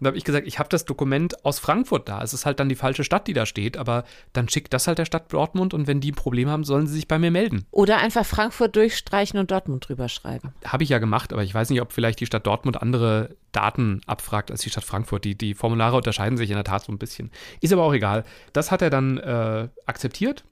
da 0.00 0.08
habe 0.08 0.16
ich 0.16 0.24
gesagt, 0.24 0.46
ich 0.46 0.58
habe 0.58 0.68
das 0.68 0.84
Dokument 0.84 1.44
aus 1.44 1.58
Frankfurt 1.58 2.08
da. 2.08 2.22
Es 2.22 2.32
ist 2.32 2.46
halt 2.46 2.60
dann 2.60 2.68
die 2.68 2.76
falsche 2.76 3.04
Stadt, 3.04 3.26
die 3.26 3.32
da 3.32 3.46
steht, 3.46 3.76
aber 3.76 4.04
dann 4.32 4.48
schickt 4.48 4.72
das 4.72 4.86
halt 4.86 4.98
der 4.98 5.04
Stadt 5.04 5.32
Dortmund 5.32 5.74
und 5.74 5.86
wenn 5.86 6.00
die 6.00 6.12
ein 6.12 6.16
Problem 6.16 6.48
haben, 6.48 6.64
sollen 6.64 6.86
sie 6.86 6.94
sich 6.94 7.08
bei 7.08 7.18
mir 7.18 7.30
melden. 7.30 7.66
Oder 7.70 7.98
einfach 7.98 8.24
Frankfurt 8.24 8.76
durchstreichen 8.76 9.38
und 9.38 9.50
Dortmund 9.50 9.88
drüber 9.88 10.08
schreiben. 10.08 10.52
Habe 10.64 10.84
ich 10.84 10.88
ja 10.88 10.98
gemacht, 10.98 11.32
aber 11.32 11.42
ich 11.42 11.54
weiß 11.54 11.70
nicht, 11.70 11.80
ob 11.80 11.92
vielleicht 11.92 12.20
die 12.20 12.26
Stadt 12.26 12.46
Dortmund 12.46 12.80
andere 12.80 13.36
Daten 13.52 14.00
abfragt 14.06 14.50
als 14.50 14.62
die 14.62 14.70
Stadt 14.70 14.84
Frankfurt. 14.84 15.24
Die, 15.24 15.36
die 15.36 15.54
Formulare 15.54 15.96
unterscheiden 15.96 16.38
sich 16.38 16.50
in 16.50 16.56
der 16.56 16.64
Tat 16.64 16.84
so 16.84 16.92
ein 16.92 16.98
bisschen. 16.98 17.30
Ist 17.60 17.72
aber 17.72 17.82
auch 17.82 17.92
egal. 17.92 18.24
Das 18.52 18.70
hat 18.70 18.82
er 18.82 18.90
dann 18.90 19.18
äh, 19.18 19.68
akzeptiert, 19.86 20.44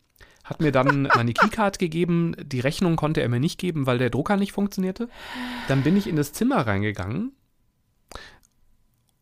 hat 0.49 0.61
mir 0.61 0.73
dann 0.73 1.09
meine 1.15 1.33
Keycard 1.33 1.79
gegeben. 1.79 2.35
Die 2.43 2.61
Rechnung 2.61 2.97
konnte 2.97 3.21
er 3.21 3.29
mir 3.29 3.41
nicht 3.41 3.59
geben, 3.59 3.87
weil 3.87 3.99
der 3.99 4.11
Drucker 4.11 4.37
nicht 4.37 4.53
funktionierte. 4.53 5.09
Dann 5.69 5.83
bin 5.83 5.97
ich 5.97 6.07
in 6.07 6.17
das 6.17 6.33
Zimmer 6.33 6.67
reingegangen 6.67 7.33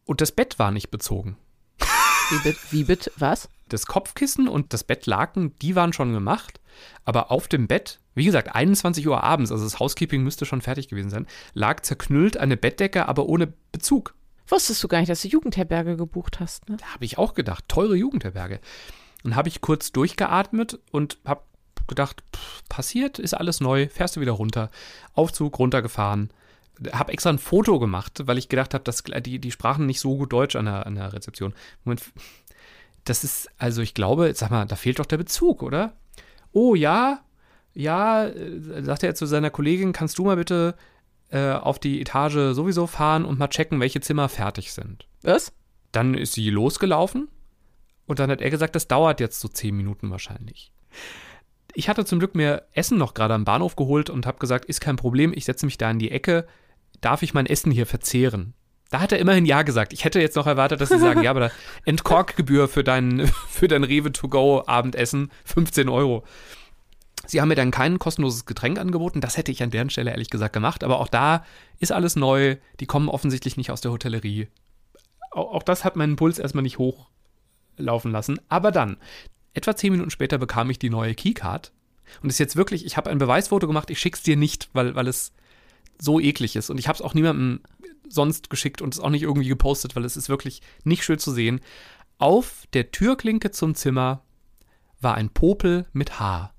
und 0.04 0.20
das 0.20 0.32
Bett 0.32 0.58
war 0.58 0.70
nicht 0.70 0.90
bezogen. 0.90 1.36
Wie 2.30 2.38
bitte? 2.42 2.58
Wie 2.70 2.84
bitte? 2.84 3.12
Was? 3.16 3.48
Das 3.68 3.86
Kopfkissen 3.86 4.48
und 4.48 4.72
das 4.72 4.84
Bettlaken, 4.84 5.56
die 5.60 5.74
waren 5.74 5.92
schon 5.92 6.12
gemacht, 6.12 6.60
aber 7.04 7.32
auf 7.32 7.48
dem 7.48 7.66
Bett, 7.66 8.00
wie 8.14 8.24
gesagt, 8.24 8.54
21 8.54 9.06
Uhr 9.08 9.24
abends, 9.24 9.50
also 9.50 9.64
das 9.64 9.80
Housekeeping 9.80 10.22
müsste 10.22 10.46
schon 10.46 10.60
fertig 10.60 10.88
gewesen 10.88 11.10
sein, 11.10 11.26
lag 11.52 11.82
zerknüllt 11.82 12.36
eine 12.36 12.56
Bettdecke, 12.56 13.08
aber 13.08 13.26
ohne 13.26 13.52
Bezug. 13.72 14.14
Wusstest 14.48 14.82
du 14.84 14.88
gar 14.88 15.00
nicht, 15.00 15.10
dass 15.10 15.22
du 15.22 15.28
Jugendherberge 15.28 15.96
gebucht 15.96 16.38
hast, 16.38 16.68
ne? 16.68 16.76
Da 16.76 16.86
habe 16.94 17.04
ich 17.04 17.18
auch 17.18 17.34
gedacht, 17.34 17.64
teure 17.66 17.96
Jugendherberge. 17.96 18.60
Dann 19.26 19.34
habe 19.34 19.48
ich 19.48 19.60
kurz 19.60 19.90
durchgeatmet 19.90 20.78
und 20.92 21.18
habe 21.24 21.42
gedacht, 21.88 22.22
pff, 22.32 22.62
passiert, 22.68 23.18
ist 23.18 23.34
alles 23.34 23.60
neu, 23.60 23.88
fährst 23.88 24.14
du 24.14 24.20
wieder 24.20 24.30
runter. 24.30 24.70
Aufzug 25.14 25.58
runtergefahren. 25.58 26.30
Habe 26.92 27.12
extra 27.12 27.30
ein 27.30 27.40
Foto 27.40 27.80
gemacht, 27.80 28.22
weil 28.26 28.38
ich 28.38 28.48
gedacht 28.48 28.72
habe, 28.72 28.84
dass 28.84 29.02
die, 29.02 29.40
die 29.40 29.50
sprachen 29.50 29.84
nicht 29.84 29.98
so 29.98 30.16
gut 30.16 30.32
Deutsch 30.32 30.54
an 30.54 30.66
der, 30.66 30.86
an 30.86 30.94
der 30.94 31.12
Rezeption. 31.12 31.54
Moment, 31.82 32.04
das 33.02 33.24
ist, 33.24 33.50
also 33.58 33.82
ich 33.82 33.94
glaube, 33.94 34.32
sag 34.32 34.52
mal, 34.52 34.64
da 34.64 34.76
fehlt 34.76 35.00
doch 35.00 35.06
der 35.06 35.16
Bezug, 35.16 35.64
oder? 35.64 35.94
Oh 36.52 36.76
ja, 36.76 37.18
ja, 37.74 38.26
äh, 38.26 38.84
sagt 38.84 39.02
er 39.02 39.16
zu 39.16 39.26
seiner 39.26 39.50
Kollegin, 39.50 39.92
kannst 39.92 40.18
du 40.18 40.24
mal 40.24 40.36
bitte 40.36 40.76
äh, 41.30 41.50
auf 41.50 41.80
die 41.80 42.00
Etage 42.00 42.54
sowieso 42.54 42.86
fahren 42.86 43.24
und 43.24 43.40
mal 43.40 43.48
checken, 43.48 43.80
welche 43.80 44.00
Zimmer 44.00 44.28
fertig 44.28 44.72
sind. 44.72 45.08
Was? 45.22 45.52
Dann 45.90 46.14
ist 46.14 46.34
sie 46.34 46.48
losgelaufen 46.48 47.26
und 48.06 48.18
dann 48.18 48.30
hat 48.30 48.40
er 48.40 48.50
gesagt, 48.50 48.74
das 48.74 48.88
dauert 48.88 49.20
jetzt 49.20 49.40
so 49.40 49.48
zehn 49.48 49.76
Minuten 49.76 50.10
wahrscheinlich. 50.10 50.72
Ich 51.74 51.88
hatte 51.88 52.04
zum 52.04 52.18
Glück 52.18 52.34
mir 52.34 52.66
Essen 52.72 52.96
noch 52.96 53.14
gerade 53.14 53.34
am 53.34 53.44
Bahnhof 53.44 53.76
geholt 53.76 54.08
und 54.08 54.26
habe 54.26 54.38
gesagt, 54.38 54.64
ist 54.64 54.80
kein 54.80 54.96
Problem, 54.96 55.32
ich 55.34 55.44
setze 55.44 55.66
mich 55.66 55.76
da 55.76 55.90
in 55.90 55.98
die 55.98 56.10
Ecke, 56.10 56.46
darf 57.00 57.22
ich 57.22 57.34
mein 57.34 57.46
Essen 57.46 57.70
hier 57.70 57.86
verzehren? 57.86 58.54
Da 58.90 59.00
hat 59.00 59.12
er 59.12 59.18
immerhin 59.18 59.46
Ja 59.46 59.62
gesagt. 59.62 59.92
Ich 59.92 60.04
hätte 60.04 60.20
jetzt 60.20 60.36
noch 60.36 60.46
erwartet, 60.46 60.80
dass 60.80 60.90
sie 60.90 60.98
sagen, 60.98 61.22
ja, 61.22 61.30
aber 61.30 61.40
da 61.40 61.50
Entkorkgebühr 61.84 62.68
für 62.68 62.84
dein, 62.84 63.26
für 63.48 63.68
dein 63.68 63.84
Rewe 63.84 64.12
to 64.12 64.28
go 64.28 64.62
Abendessen 64.64 65.30
15 65.44 65.88
Euro. 65.88 66.24
Sie 67.26 67.40
haben 67.40 67.48
mir 67.48 67.56
dann 67.56 67.72
kein 67.72 67.98
kostenloses 67.98 68.46
Getränk 68.46 68.78
angeboten. 68.78 69.20
Das 69.20 69.36
hätte 69.36 69.50
ich 69.50 69.62
an 69.62 69.70
deren 69.70 69.90
Stelle 69.90 70.12
ehrlich 70.12 70.30
gesagt 70.30 70.52
gemacht. 70.52 70.84
Aber 70.84 71.00
auch 71.00 71.08
da 71.08 71.44
ist 71.80 71.90
alles 71.90 72.14
neu. 72.14 72.56
Die 72.78 72.86
kommen 72.86 73.08
offensichtlich 73.08 73.56
nicht 73.56 73.72
aus 73.72 73.80
der 73.80 73.90
Hotellerie. 73.90 74.48
Auch, 75.32 75.54
auch 75.54 75.62
das 75.64 75.84
hat 75.84 75.96
meinen 75.96 76.14
Puls 76.14 76.38
erstmal 76.38 76.62
nicht 76.62 76.78
hochlaufen 77.78 78.10
lassen. 78.12 78.40
Aber 78.48 78.72
dann, 78.72 78.96
etwa 79.54 79.76
zehn 79.76 79.92
Minuten 79.92 80.10
später 80.10 80.38
bekam 80.38 80.70
ich 80.70 80.78
die 80.78 80.90
neue 80.90 81.14
Keycard. 81.14 81.72
Und 82.22 82.28
ist 82.28 82.38
jetzt 82.38 82.56
wirklich, 82.56 82.86
ich 82.86 82.96
habe 82.96 83.10
ein 83.10 83.18
Beweisfoto 83.18 83.66
gemacht, 83.66 83.90
ich 83.90 83.98
schick's 83.98 84.22
dir 84.22 84.36
nicht, 84.36 84.68
weil, 84.72 84.94
weil 84.94 85.08
es 85.08 85.32
so 85.98 86.20
eklig 86.20 86.54
ist. 86.56 86.70
Und 86.70 86.78
ich 86.78 86.86
habe 86.88 86.96
es 86.96 87.02
auch 87.02 87.14
niemandem 87.14 87.60
sonst 88.08 88.48
geschickt 88.50 88.80
und 88.80 88.94
es 88.94 89.00
auch 89.00 89.10
nicht 89.10 89.22
irgendwie 89.22 89.48
gepostet, 89.48 89.96
weil 89.96 90.04
es 90.04 90.16
ist 90.16 90.28
wirklich 90.28 90.62
nicht 90.84 91.02
schön 91.04 91.18
zu 91.18 91.32
sehen. 91.32 91.60
Auf 92.18 92.64
der 92.72 92.92
Türklinke 92.92 93.50
zum 93.50 93.74
Zimmer 93.74 94.22
war 95.00 95.16
ein 95.16 95.30
Popel 95.30 95.86
mit 95.92 96.20
Haar. 96.20 96.54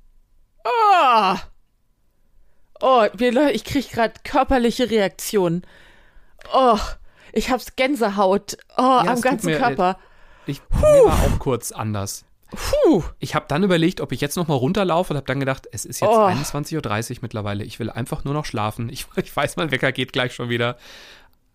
Oh, 0.65 1.35
oh 2.81 3.05
Leute, 3.17 3.51
ich 3.51 3.63
kriege 3.63 3.87
gerade 3.87 4.13
körperliche 4.23 4.89
Reaktionen. 4.89 5.61
Oh, 6.53 6.77
ich 7.31 7.49
hab's 7.49 7.75
Gänsehaut. 7.75 8.57
Oh, 8.77 8.81
Ja, 8.81 8.99
am 9.13 9.21
ganzen 9.21 9.47
mir- 9.47 9.57
Körper. 9.59 9.97
Ich, 10.47 10.61
mir 10.71 10.81
war 11.05 11.21
auch 11.23 11.39
kurz 11.39 11.71
anders. 11.71 12.25
Puh. 12.49 13.03
Ich 13.19 13.35
habe 13.35 13.45
dann 13.49 13.63
überlegt, 13.63 13.99
ob 13.99 14.11
ich 14.13 14.21
jetzt 14.21 14.37
noch 14.37 14.47
mal 14.47 14.55
runterlaufe 14.55 15.11
und 15.13 15.17
habe 15.17 15.27
dann 15.27 15.39
gedacht, 15.41 15.67
es 15.71 15.83
ist 15.85 15.99
jetzt 15.99 16.09
Oh. 16.09 16.25
21.30 16.27 17.11
Uhr 17.11 17.17
mittlerweile. 17.21 17.63
Ich 17.65 17.77
will 17.79 17.89
einfach 17.89 18.23
nur 18.23 18.33
noch 18.33 18.45
schlafen. 18.45 18.89
Ich, 18.89 19.05
ich 19.17 19.35
weiß, 19.35 19.57
mein 19.57 19.71
Wecker 19.71 19.91
geht 19.91 20.13
gleich 20.13 20.33
schon 20.33 20.49
wieder. 20.49 20.77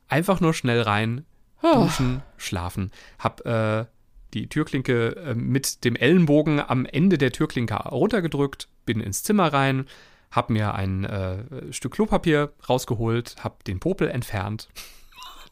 Einfach 0.09 0.41
nur 0.41 0.53
schnell 0.53 0.83
rein, 0.83 1.25
Oh. 1.63 1.85
duschen, 1.85 2.23
schlafen. 2.37 2.91
Hab 3.19 3.47
äh, 3.47 3.87
die 4.35 4.49
Türklinke 4.49 5.17
äh, 5.17 5.35
mit 5.35 5.85
dem 5.85 5.97
Ellenbogen 5.97 6.61
am 6.61 6.85
Ende 6.85 7.17
der 7.17 7.33
Türklinke 7.33 7.75
runtergedrückt, 7.75 8.69
bin 8.85 9.01
ins 9.01 9.23
Zimmer 9.23 9.53
rein, 9.53 9.87
hab 10.31 10.51
mir 10.51 10.75
ein 10.75 11.05
äh, 11.05 11.73
Stück 11.73 11.93
Klopapier 11.93 12.53
rausgeholt, 12.69 13.37
hab 13.45 13.65
den 13.65 13.81
Popel 13.81 14.09
entfernt, 14.09 14.69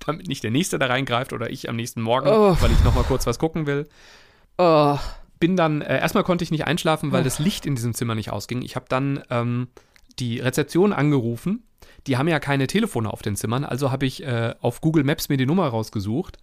damit 0.07 0.29
nicht 0.29 0.43
der 0.45 0.51
Nächste 0.51 0.79
da 0.79 0.87
reingreift 0.87 1.33
oder 1.33 1.51
ich 1.51 1.69
am 1.69 1.77
nächsten 1.77 2.01
Morgen, 2.03 2.29
Oh. 2.29 2.57
weil 2.61 2.73
ich 2.73 2.83
noch 2.85 2.95
mal 2.95 3.05
kurz 3.05 3.27
was 3.27 3.39
gucken 3.39 3.67
will 3.67 3.87
Oh. 4.59 4.99
bin 5.39 5.57
dann, 5.57 5.81
äh, 5.81 5.99
erstmal 6.01 6.25
konnte 6.25 6.45
ich 6.45 6.51
nicht 6.51 6.67
einschlafen, 6.67 7.13
weil 7.13 7.25
das 7.25 7.39
Licht 7.39 7.65
in 7.65 7.75
diesem 7.77 7.95
Zimmer 7.95 8.15
nicht 8.15 8.31
ausging. 8.31 8.61
Ich 8.63 8.77
habe 8.77 8.87
dann 8.89 9.23
ähm, 9.31 9.69
die 10.19 10.39
Rezeption 10.39 10.93
angerufen. 10.93 11.63
Die 12.07 12.17
haben 12.19 12.29
ja 12.29 12.41
keine 12.41 12.67
Telefone 12.67 13.11
auf 13.11 13.23
den 13.23 13.37
Zimmern, 13.37 13.65
also 13.65 13.91
habe 13.91 14.05
ich 14.07 14.23
äh, 14.23 14.55
auf 14.61 14.81
Google 14.83 15.05
Maps 15.05 15.29
mir 15.31 15.37
die 15.39 15.47
Nummer 15.47 15.67
rausgesucht. 15.69 16.37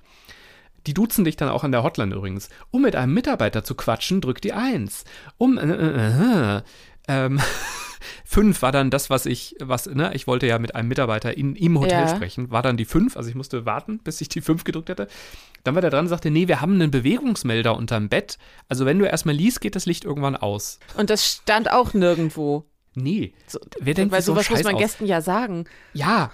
Die 0.88 0.94
duzen 0.94 1.26
dich 1.26 1.36
dann 1.36 1.50
auch 1.50 1.64
an 1.64 1.72
der 1.72 1.84
Hotline 1.84 2.16
übrigens. 2.16 2.50
Um 2.72 2.82
mit 2.84 2.96
einem 2.96 3.14
Mitarbeiter 3.14 3.64
zu 3.64 3.76
quatschen, 3.76 4.22
drück 4.22 4.42
die 4.42 4.54
1. 4.54 5.04
Um, 5.38 5.58
äh, 5.58 5.62
äh, 5.64 6.58
äh, 6.58 6.62
ähm, 7.08 7.40
5 8.26 8.62
war 8.62 8.72
dann 8.72 8.90
das, 8.90 9.10
was 9.10 9.26
ich, 9.26 9.56
was, 9.60 9.86
ne, 9.88 10.12
ich 10.14 10.28
wollte 10.28 10.48
ja 10.48 10.60
mit 10.60 10.76
einem 10.76 10.88
Mitarbeiter 10.88 11.38
in, 11.38 11.56
im 11.56 11.80
Hotel 11.80 12.02
Ja. 12.02 12.08
sprechen, 12.08 12.52
war 12.52 12.62
dann 12.62 12.78
die 12.78 12.86
5, 12.86 13.18
also 13.18 13.30
ich 13.30 13.36
musste 13.36 13.66
warten, 13.66 14.00
bis 14.00 14.22
ich 14.22 14.30
die 14.30 14.42
5 14.42 14.64
gedrückt 14.64 14.90
hätte. 14.90 15.08
Dann 15.64 15.76
war 15.76 15.82
der 15.82 15.92
dran 15.92 16.06
und 16.06 16.10
sagte, 16.10 16.32
nee, 16.32 16.48
wir 16.48 16.62
haben 16.62 16.74
einen 16.76 16.92
Bewegungsmelder 16.92 17.76
unterm 17.76 18.10
Bett. 18.10 18.38
Also 18.70 18.86
wenn 18.86 19.00
du 19.00 19.06
erstmal 19.06 19.36
liest, 19.36 19.62
geht 19.62 19.76
das 19.76 19.86
Licht 19.86 20.06
irgendwann 20.06 20.36
aus. 20.36 20.80
Und 20.96 21.10
das 21.10 21.26
stand 21.26 21.72
auch 21.72 21.94
nirgendwo. 21.94 22.66
Nee. 22.96 23.34
So, 23.48 23.60
Wer 23.80 23.94
denkt 23.94 24.12
Weil 24.12 24.22
sich 24.22 24.26
so 24.26 24.34
sowas 24.34 24.50
muss 24.50 24.64
man 24.64 24.76
aus? 24.76 24.82
Gästen 24.82 25.06
ja 25.06 25.22
sagen. 25.22 25.66
Ja, 25.94 26.32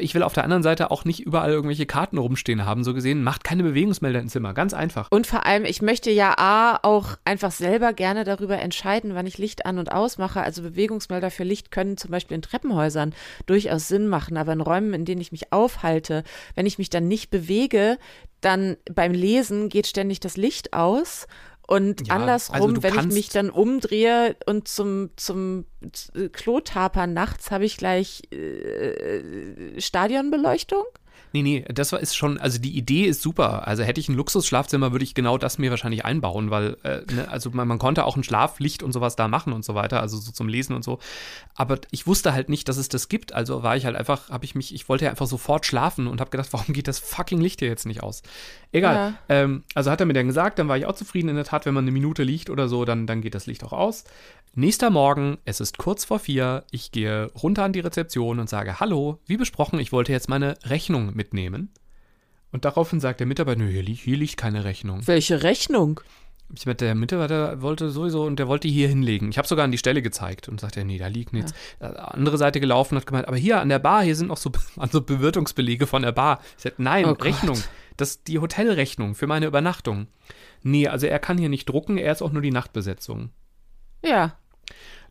ich 0.00 0.14
will 0.14 0.22
auf 0.22 0.32
der 0.32 0.44
anderen 0.44 0.62
Seite 0.62 0.90
auch 0.90 1.04
nicht 1.04 1.20
überall 1.20 1.50
irgendwelche 1.50 1.86
Karten 1.86 2.18
rumstehen 2.18 2.64
haben. 2.64 2.84
So 2.84 2.94
gesehen, 2.94 3.22
macht 3.22 3.44
keine 3.44 3.62
Bewegungsmelder 3.62 4.20
im 4.20 4.28
Zimmer. 4.28 4.54
Ganz 4.54 4.74
einfach. 4.74 5.08
Und 5.10 5.26
vor 5.26 5.46
allem, 5.46 5.64
ich 5.64 5.82
möchte 5.82 6.10
ja 6.10 6.34
A, 6.38 6.78
auch 6.82 7.16
einfach 7.24 7.50
selber 7.50 7.92
gerne 7.92 8.24
darüber 8.24 8.58
entscheiden, 8.58 9.14
wann 9.14 9.26
ich 9.26 9.38
Licht 9.38 9.66
an 9.66 9.78
und 9.78 9.92
aus 9.92 10.18
mache. 10.18 10.42
Also 10.42 10.62
Bewegungsmelder 10.62 11.30
für 11.30 11.44
Licht 11.44 11.70
können 11.70 11.96
zum 11.96 12.10
Beispiel 12.10 12.34
in 12.34 12.42
Treppenhäusern 12.42 13.14
durchaus 13.46 13.88
Sinn 13.88 14.08
machen, 14.08 14.36
aber 14.36 14.52
in 14.52 14.60
Räumen, 14.60 14.94
in 14.94 15.04
denen 15.04 15.20
ich 15.20 15.32
mich 15.32 15.52
aufhalte, 15.52 16.24
wenn 16.54 16.66
ich 16.66 16.78
mich 16.78 16.90
dann 16.90 17.08
nicht 17.08 17.30
bewege, 17.30 17.98
dann 18.42 18.76
beim 18.92 19.12
Lesen 19.12 19.68
geht 19.68 19.86
ständig 19.86 20.20
das 20.20 20.36
Licht 20.36 20.72
aus. 20.72 21.26
Und 21.66 22.08
Ja, 22.08 22.16
andersrum, 22.16 22.70
also 22.70 22.82
wenn 22.82 22.98
ich 22.98 23.14
mich 23.14 23.28
dann 23.28 23.50
umdrehe 23.50 24.36
und 24.46 24.68
zum, 24.68 25.10
zum 25.16 25.64
äh, 26.14 26.28
Klo 26.28 26.60
tapern 26.60 27.12
nachts, 27.12 27.50
habe 27.50 27.64
ich 27.64 27.76
gleich 27.76 28.22
äh, 28.32 29.80
Stadionbeleuchtung. 29.80 30.84
Nee, 31.32 31.42
nee, 31.42 31.64
das 31.68 31.92
war, 31.92 32.00
ist 32.00 32.14
schon, 32.14 32.38
also 32.38 32.58
die 32.58 32.76
Idee 32.76 33.04
ist 33.04 33.22
super. 33.22 33.66
Also 33.66 33.82
hätte 33.82 34.00
ich 34.00 34.08
ein 34.08 34.14
Luxusschlafzimmer, 34.14 34.92
würde 34.92 35.04
ich 35.04 35.14
genau 35.14 35.38
das 35.38 35.58
mir 35.58 35.70
wahrscheinlich 35.70 36.04
einbauen, 36.04 36.50
weil, 36.50 36.76
äh, 36.82 37.00
ne, 37.12 37.28
also 37.30 37.50
man, 37.50 37.66
man, 37.66 37.78
konnte 37.78 38.04
auch 38.04 38.16
ein 38.16 38.22
Schlaflicht 38.22 38.82
und 38.82 38.92
sowas 38.92 39.16
da 39.16 39.28
machen 39.28 39.52
und 39.52 39.64
so 39.64 39.74
weiter, 39.74 40.00
also 40.00 40.18
so 40.18 40.30
zum 40.30 40.48
Lesen 40.48 40.76
und 40.76 40.84
so. 40.84 40.98
Aber 41.54 41.78
ich 41.90 42.06
wusste 42.06 42.32
halt 42.32 42.48
nicht, 42.48 42.68
dass 42.68 42.76
es 42.76 42.88
das 42.88 43.08
gibt. 43.08 43.32
Also 43.32 43.62
war 43.62 43.76
ich 43.76 43.86
halt 43.86 43.96
einfach, 43.96 44.28
habe 44.28 44.44
ich 44.44 44.54
mich, 44.54 44.74
ich 44.74 44.88
wollte 44.88 45.06
ja 45.06 45.10
einfach 45.10 45.26
sofort 45.26 45.64
schlafen 45.64 46.06
und 46.06 46.20
habe 46.20 46.30
gedacht, 46.30 46.52
warum 46.52 46.74
geht 46.74 46.88
das 46.88 46.98
fucking 46.98 47.40
Licht 47.40 47.60
hier 47.60 47.68
jetzt 47.68 47.86
nicht 47.86 48.02
aus? 48.02 48.22
Egal. 48.70 48.94
Ja. 48.94 49.14
Ähm, 49.28 49.64
also 49.74 49.90
hat 49.90 50.00
er 50.00 50.06
mir 50.06 50.12
dann 50.12 50.26
gesagt, 50.26 50.58
dann 50.58 50.68
war 50.68 50.76
ich 50.76 50.86
auch 50.86 50.94
zufrieden. 50.94 51.28
In 51.28 51.36
der 51.36 51.44
Tat, 51.44 51.66
wenn 51.66 51.74
man 51.74 51.84
eine 51.84 51.92
Minute 51.92 52.22
liegt 52.22 52.50
oder 52.50 52.68
so, 52.68 52.84
dann, 52.84 53.06
dann 53.06 53.22
geht 53.22 53.34
das 53.34 53.46
Licht 53.46 53.64
auch 53.64 53.72
aus. 53.72 54.04
Nächster 54.54 54.90
Morgen, 54.90 55.38
es 55.46 55.60
ist 55.60 55.78
kurz 55.78 56.04
vor 56.04 56.18
vier, 56.18 56.64
ich 56.70 56.92
gehe 56.92 57.30
runter 57.42 57.64
an 57.64 57.72
die 57.72 57.80
Rezeption 57.80 58.38
und 58.38 58.50
sage, 58.50 58.80
hallo, 58.80 59.18
wie 59.24 59.38
besprochen, 59.38 59.78
ich 59.78 59.92
wollte 59.92 60.12
jetzt 60.12 60.28
meine 60.28 60.56
Rechnung 60.64 61.12
mitnehmen. 61.22 61.70
Und 62.50 62.64
daraufhin 62.64 63.00
sagt 63.00 63.20
der 63.20 63.26
Mitarbeiter, 63.26 63.64
hier, 63.64 63.82
hier 63.82 64.16
liegt 64.16 64.36
keine 64.36 64.64
Rechnung. 64.64 65.06
Welche 65.06 65.42
Rechnung? 65.42 66.00
Ich 66.54 66.66
meine, 66.66 66.76
der 66.76 66.94
Mitarbeiter 66.94 67.62
wollte 67.62 67.90
sowieso 67.90 68.24
und 68.24 68.38
der 68.38 68.48
wollte 68.48 68.68
hier 68.68 68.88
hinlegen. 68.88 69.30
Ich 69.30 69.38
habe 69.38 69.48
sogar 69.48 69.64
an 69.64 69.70
die 69.70 69.78
Stelle 69.78 70.02
gezeigt 70.02 70.48
und 70.48 70.60
sagte, 70.60 70.84
nee, 70.84 70.98
da 70.98 71.06
liegt 71.06 71.32
nichts. 71.32 71.54
Ja. 71.80 71.92
Äh, 71.92 71.96
andere 71.96 72.36
Seite 72.36 72.60
gelaufen 72.60 72.96
hat 72.96 73.06
gemeint, 73.06 73.26
aber 73.26 73.38
hier 73.38 73.60
an 73.60 73.70
der 73.70 73.78
Bar, 73.78 74.02
hier 74.02 74.16
sind 74.16 74.26
noch 74.26 74.36
so 74.36 74.50
also 74.76 75.00
Bewirtungsbelege 75.00 75.86
von 75.86 76.02
der 76.02 76.12
Bar. 76.12 76.40
Ich 76.58 76.64
sagte, 76.64 76.82
nein, 76.82 77.06
oh 77.06 77.12
Rechnung. 77.12 77.62
Das 77.96 78.22
die 78.24 78.38
Hotelrechnung 78.38 79.14
für 79.14 79.26
meine 79.26 79.46
Übernachtung. 79.46 80.08
Nee, 80.62 80.88
also 80.88 81.06
er 81.06 81.18
kann 81.18 81.38
hier 81.38 81.48
nicht 81.48 81.68
drucken, 81.68 81.96
er 81.96 82.12
ist 82.12 82.22
auch 82.22 82.32
nur 82.32 82.42
die 82.42 82.50
Nachtbesetzung. 82.50 83.30
Ja. 84.04 84.36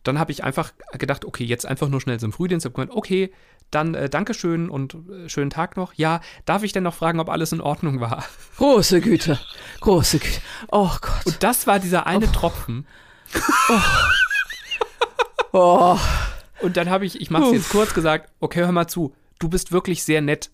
Dann 0.02 0.18
habe 0.18 0.32
ich 0.32 0.44
einfach 0.44 0.72
gedacht, 0.92 1.24
okay, 1.24 1.44
jetzt 1.44 1.66
einfach 1.66 1.88
nur 1.88 2.00
schnell 2.00 2.18
zum 2.18 2.32
Frühdienst. 2.32 2.66
Hab 2.66 2.74
gemeint, 2.74 2.90
okay, 2.92 3.32
dann 3.74 3.94
äh, 3.94 4.08
Dankeschön 4.08 4.70
und 4.70 4.94
äh, 4.94 5.28
schönen 5.28 5.50
Tag 5.50 5.76
noch. 5.76 5.94
Ja, 5.94 6.20
darf 6.44 6.62
ich 6.62 6.72
denn 6.72 6.84
noch 6.84 6.94
fragen, 6.94 7.20
ob 7.20 7.28
alles 7.28 7.52
in 7.52 7.60
Ordnung 7.60 8.00
war? 8.00 8.24
Große 8.56 9.00
Güte, 9.00 9.38
große 9.80 10.18
Güte. 10.18 10.40
Oh 10.70 10.90
Gott. 11.00 11.26
Und 11.26 11.42
das 11.42 11.66
war 11.66 11.78
dieser 11.78 12.06
eine 12.06 12.26
oh. 12.26 12.32
Tropfen. 12.32 12.86
Oh. 13.68 13.80
oh. 15.52 15.98
Und 16.60 16.76
dann 16.76 16.88
habe 16.88 17.04
ich, 17.06 17.20
ich 17.20 17.30
mache 17.30 17.46
es 17.46 17.52
jetzt 17.52 17.70
kurz 17.70 17.92
gesagt, 17.94 18.30
okay, 18.38 18.60
hör 18.60 18.72
mal 18.72 18.86
zu, 18.86 19.14
du 19.38 19.48
bist 19.48 19.72
wirklich 19.72 20.04
sehr 20.04 20.20
nett. 20.20 20.50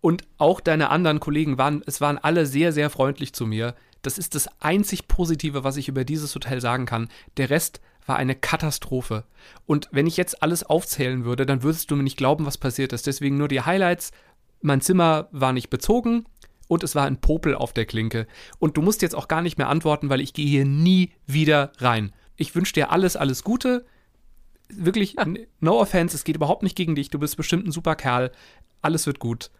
Und 0.00 0.22
auch 0.36 0.60
deine 0.60 0.90
anderen 0.90 1.18
Kollegen 1.20 1.58
waren, 1.58 1.82
es 1.86 2.00
waren 2.00 2.18
alle 2.18 2.46
sehr, 2.46 2.72
sehr 2.72 2.90
freundlich 2.90 3.32
zu 3.32 3.46
mir. 3.46 3.74
Das 4.02 4.16
ist 4.16 4.34
das 4.34 4.48
einzig 4.60 5.08
Positive, 5.08 5.64
was 5.64 5.76
ich 5.76 5.88
über 5.88 6.04
dieses 6.04 6.34
Hotel 6.34 6.60
sagen 6.60 6.86
kann. 6.86 7.08
Der 7.36 7.50
Rest 7.50 7.80
war 8.08 8.16
eine 8.16 8.34
Katastrophe. 8.34 9.24
Und 9.66 9.88
wenn 9.92 10.06
ich 10.06 10.16
jetzt 10.16 10.42
alles 10.42 10.64
aufzählen 10.64 11.24
würde, 11.24 11.46
dann 11.46 11.62
würdest 11.62 11.90
du 11.90 11.96
mir 11.96 12.02
nicht 12.02 12.16
glauben, 12.16 12.46
was 12.46 12.58
passiert 12.58 12.92
ist. 12.92 13.06
Deswegen 13.06 13.36
nur 13.36 13.48
die 13.48 13.60
Highlights. 13.60 14.12
Mein 14.60 14.80
Zimmer 14.80 15.28
war 15.30 15.52
nicht 15.52 15.70
bezogen 15.70 16.24
und 16.66 16.82
es 16.82 16.94
war 16.94 17.06
ein 17.06 17.20
Popel 17.20 17.54
auf 17.54 17.72
der 17.72 17.86
Klinke. 17.86 18.26
Und 18.58 18.76
du 18.76 18.82
musst 18.82 19.02
jetzt 19.02 19.14
auch 19.14 19.28
gar 19.28 19.42
nicht 19.42 19.58
mehr 19.58 19.68
antworten, 19.68 20.08
weil 20.08 20.20
ich 20.20 20.32
gehe 20.32 20.48
hier 20.48 20.64
nie 20.64 21.12
wieder 21.26 21.72
rein. 21.78 22.12
Ich 22.36 22.54
wünsche 22.54 22.72
dir 22.72 22.90
alles, 22.90 23.16
alles 23.16 23.44
Gute. 23.44 23.86
Wirklich, 24.68 25.16
no 25.60 25.80
offense, 25.80 26.14
es 26.14 26.24
geht 26.24 26.36
überhaupt 26.36 26.62
nicht 26.62 26.76
gegen 26.76 26.94
dich. 26.94 27.10
Du 27.10 27.18
bist 27.18 27.36
bestimmt 27.36 27.66
ein 27.66 27.72
super 27.72 27.96
Kerl. 27.96 28.32
Alles 28.82 29.06
wird 29.06 29.18
gut. 29.18 29.50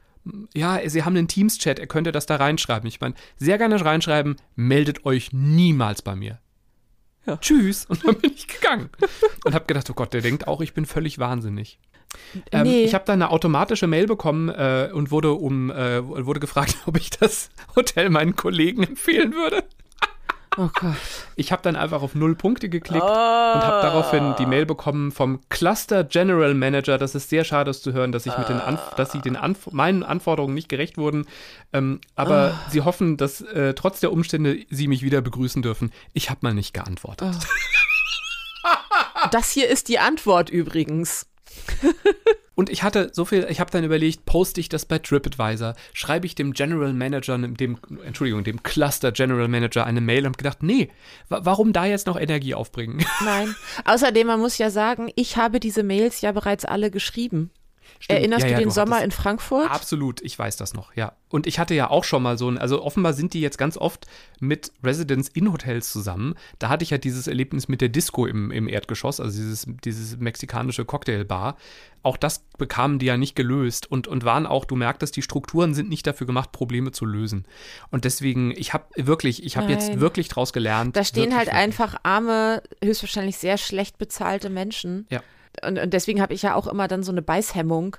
Ja, 0.54 0.80
sie 0.86 1.04
haben 1.04 1.16
einen 1.16 1.28
Teams-Chat, 1.28 1.78
er 1.78 1.86
könnte 1.86 2.12
das 2.12 2.26
da 2.26 2.36
reinschreiben. 2.36 2.86
Ich 2.86 3.00
meine, 3.00 3.14
sehr 3.36 3.56
gerne 3.56 3.82
reinschreiben, 3.82 4.36
meldet 4.56 5.06
euch 5.06 5.32
niemals 5.32 6.02
bei 6.02 6.14
mir. 6.14 6.40
Ja. 7.28 7.36
Tschüss. 7.36 7.84
Und 7.84 8.06
dann 8.06 8.16
bin 8.16 8.32
ich 8.34 8.48
gegangen. 8.48 8.88
und 9.44 9.54
habe 9.54 9.66
gedacht, 9.66 9.88
oh 9.90 9.94
Gott, 9.94 10.14
der 10.14 10.22
denkt 10.22 10.48
auch, 10.48 10.62
ich 10.62 10.72
bin 10.72 10.86
völlig 10.86 11.18
wahnsinnig. 11.18 11.78
Ähm, 12.52 12.62
nee. 12.62 12.84
Ich 12.84 12.94
habe 12.94 13.04
da 13.04 13.12
eine 13.12 13.30
automatische 13.30 13.86
Mail 13.86 14.06
bekommen 14.06 14.48
äh, 14.48 14.88
und 14.92 15.10
wurde 15.10 15.32
um 15.32 15.70
äh, 15.70 16.02
wurde 16.02 16.40
gefragt, 16.40 16.76
ob 16.86 16.96
ich 16.96 17.10
das 17.10 17.50
Hotel 17.76 18.08
meinen 18.08 18.34
Kollegen 18.34 18.82
empfehlen 18.82 19.34
würde. 19.34 19.64
Oh 20.58 20.70
Gott. 20.74 20.96
Ich 21.36 21.52
habe 21.52 21.62
dann 21.62 21.76
einfach 21.76 22.02
auf 22.02 22.16
null 22.16 22.34
Punkte 22.34 22.68
geklickt 22.68 23.04
oh. 23.04 23.06
und 23.06 23.12
habe 23.12 23.80
daraufhin 23.80 24.34
die 24.40 24.46
Mail 24.46 24.66
bekommen 24.66 25.12
vom 25.12 25.38
Cluster 25.50 26.02
General 26.02 26.52
Manager. 26.52 26.98
Das 26.98 27.14
ist 27.14 27.30
sehr 27.30 27.44
schade 27.44 27.72
zu 27.72 27.92
hören, 27.92 28.10
dass 28.10 28.26
ich 28.26 28.36
mit 28.36 28.48
den 28.48 28.60
Anf 28.60 28.80
dass 28.96 29.12
sie 29.12 29.20
den 29.20 29.36
Anf 29.36 29.70
meinen 29.70 30.02
Anforderungen 30.02 30.54
nicht 30.54 30.68
gerecht 30.68 30.98
wurden. 30.98 31.26
Ähm, 31.72 32.00
aber 32.16 32.54
oh. 32.54 32.70
sie 32.70 32.80
hoffen, 32.80 33.16
dass 33.16 33.40
äh, 33.40 33.74
trotz 33.74 34.00
der 34.00 34.10
Umstände 34.10 34.58
sie 34.68 34.88
mich 34.88 35.02
wieder 35.02 35.20
begrüßen 35.20 35.62
dürfen. 35.62 35.92
Ich 36.12 36.28
habe 36.28 36.40
mal 36.42 36.54
nicht 36.54 36.74
geantwortet. 36.74 37.36
Oh. 38.64 38.68
Das 39.30 39.50
hier 39.50 39.68
ist 39.68 39.88
die 39.88 40.00
Antwort 40.00 40.50
übrigens. 40.50 41.26
Und 42.58 42.70
ich 42.70 42.82
hatte 42.82 43.10
so 43.12 43.24
viel, 43.24 43.46
ich 43.48 43.60
habe 43.60 43.70
dann 43.70 43.84
überlegt, 43.84 44.24
poste 44.26 44.60
ich 44.60 44.68
das 44.68 44.84
bei 44.84 44.98
TripAdvisor, 44.98 45.76
schreibe 45.92 46.26
ich 46.26 46.34
dem 46.34 46.52
General 46.52 46.92
Manager, 46.92 47.38
dem, 47.38 47.78
Entschuldigung, 48.04 48.42
dem 48.42 48.64
Cluster 48.64 49.12
General 49.12 49.46
Manager 49.46 49.86
eine 49.86 50.00
Mail 50.00 50.26
und 50.26 50.38
gedacht, 50.38 50.64
nee, 50.64 50.90
warum 51.28 51.72
da 51.72 51.84
jetzt 51.84 52.08
noch 52.08 52.18
Energie 52.18 52.54
aufbringen? 52.54 53.04
Nein. 53.24 53.54
Außerdem, 53.84 54.26
man 54.26 54.40
muss 54.40 54.58
ja 54.58 54.70
sagen, 54.70 55.08
ich 55.14 55.36
habe 55.36 55.60
diese 55.60 55.84
Mails 55.84 56.20
ja 56.20 56.32
bereits 56.32 56.64
alle 56.64 56.90
geschrieben. 56.90 57.52
Stimmt. 58.00 58.18
Erinnerst 58.18 58.44
ja, 58.44 58.50
ja, 58.50 58.56
du 58.56 58.62
den 58.62 58.68
du 58.68 58.74
Sommer 58.74 59.02
in 59.02 59.10
Frankfurt? 59.10 59.70
Absolut, 59.70 60.20
ich 60.22 60.38
weiß 60.38 60.56
das 60.56 60.74
noch, 60.74 60.94
ja. 60.94 61.12
Und 61.30 61.46
ich 61.46 61.58
hatte 61.58 61.74
ja 61.74 61.90
auch 61.90 62.04
schon 62.04 62.22
mal 62.22 62.38
so 62.38 62.48
ein, 62.48 62.56
also 62.56 62.82
offenbar 62.82 63.12
sind 63.12 63.34
die 63.34 63.40
jetzt 63.40 63.58
ganz 63.58 63.76
oft 63.76 64.06
mit 64.40 64.72
Residents 64.82 65.28
in 65.28 65.52
Hotels 65.52 65.92
zusammen. 65.92 66.34
Da 66.58 66.68
hatte 66.68 66.84
ich 66.84 66.90
ja 66.90 66.98
dieses 66.98 67.26
Erlebnis 67.26 67.68
mit 67.68 67.80
der 67.80 67.88
Disco 67.88 68.26
im, 68.26 68.50
im 68.50 68.68
Erdgeschoss, 68.68 69.20
also 69.20 69.36
dieses, 69.36 69.66
dieses 69.84 70.16
mexikanische 70.18 70.84
Cocktailbar. 70.84 71.56
Auch 72.02 72.16
das 72.16 72.44
bekamen 72.56 72.98
die 73.00 73.06
ja 73.06 73.16
nicht 73.16 73.34
gelöst 73.34 73.90
und, 73.90 74.06
und 74.06 74.24
waren 74.24 74.46
auch, 74.46 74.64
du 74.64 74.76
merktest, 74.76 75.16
die 75.16 75.22
Strukturen 75.22 75.74
sind 75.74 75.88
nicht 75.88 76.06
dafür 76.06 76.26
gemacht, 76.26 76.52
Probleme 76.52 76.92
zu 76.92 77.04
lösen. 77.04 77.46
Und 77.90 78.04
deswegen, 78.04 78.52
ich 78.52 78.72
habe 78.72 78.84
wirklich, 78.94 79.44
ich 79.44 79.56
habe 79.56 79.70
jetzt 79.72 79.98
wirklich 79.98 80.28
draus 80.28 80.52
gelernt. 80.52 80.96
Da 80.96 81.04
stehen 81.04 81.36
halt 81.36 81.48
wirklich. 81.48 81.62
einfach 81.62 81.96
arme, 82.04 82.62
höchstwahrscheinlich 82.82 83.36
sehr 83.36 83.58
schlecht 83.58 83.98
bezahlte 83.98 84.48
Menschen. 84.50 85.06
Ja 85.10 85.20
und, 85.66 85.78
und 85.78 85.92
deswegen 85.92 86.20
habe 86.20 86.34
ich 86.34 86.42
ja 86.42 86.54
auch 86.54 86.66
immer 86.66 86.88
dann 86.88 87.02
so 87.02 87.12
eine 87.12 87.22
Beißhemmung, 87.22 87.96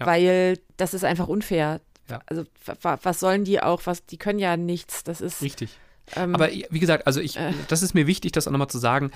ja. 0.00 0.06
weil 0.06 0.58
das 0.76 0.94
ist 0.94 1.04
einfach 1.04 1.28
unfair. 1.28 1.80
Ja. 2.10 2.20
Also 2.26 2.44
was 2.64 3.20
sollen 3.20 3.44
die 3.44 3.62
auch, 3.62 3.82
was, 3.84 4.04
die 4.06 4.18
können 4.18 4.38
ja 4.38 4.56
nichts, 4.56 5.04
das 5.04 5.20
ist. 5.20 5.42
Richtig. 5.42 5.78
Ähm, 6.16 6.34
Aber 6.34 6.50
wie 6.50 6.78
gesagt, 6.78 7.06
also 7.06 7.20
ich, 7.20 7.36
äh, 7.36 7.52
das 7.68 7.82
ist 7.82 7.94
mir 7.94 8.06
wichtig, 8.06 8.32
das 8.32 8.46
auch 8.46 8.52
nochmal 8.52 8.68
zu 8.68 8.78
sagen. 8.78 9.10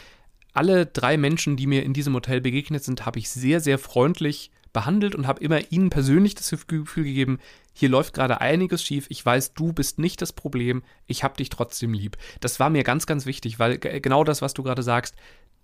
Alle 0.53 0.87
drei 0.87 1.19
Menschen, 1.19 1.57
die 1.57 1.67
mir 1.67 1.83
in 1.83 1.93
diesem 1.93 2.15
Hotel 2.15 2.41
begegnet 2.41 2.85
sind, 2.85 3.05
habe 3.05 3.19
ich 3.19 3.29
sehr, 3.29 3.61
sehr 3.61 3.79
freundlich 3.79 4.51
behandelt 4.73 5.15
und 5.15 5.27
habe 5.27 5.43
immer 5.43 5.73
ihnen 5.73 5.91
persönlich 5.91 6.35
das 6.35 6.51
Gefühl 6.51 7.05
gegeben, 7.05 7.39
hier 7.73 7.89
läuft 7.89 8.13
gerade 8.15 8.43
einiges 8.43 8.83
schief, 8.83 9.07
ich 9.09 9.25
weiß, 9.25 9.55
du 9.55 9.73
bist 9.73 9.99
nicht 9.99 10.21
das 10.21 10.35
Problem, 10.35 10.83
ich 11.07 11.25
habe 11.25 11.37
dich 11.37 11.49
trotzdem 11.49 11.95
lieb. 11.95 12.19
Das 12.41 12.61
war 12.61 12.69
mir 12.69 12.85
ganz, 12.85 13.07
ganz 13.07 13.25
wichtig, 13.25 13.59
weil 13.59 13.79
genau 13.79 14.23
das, 14.23 14.43
was 14.43 14.53
du 14.53 14.63
gerade 14.63 14.83
sagst, 14.83 15.15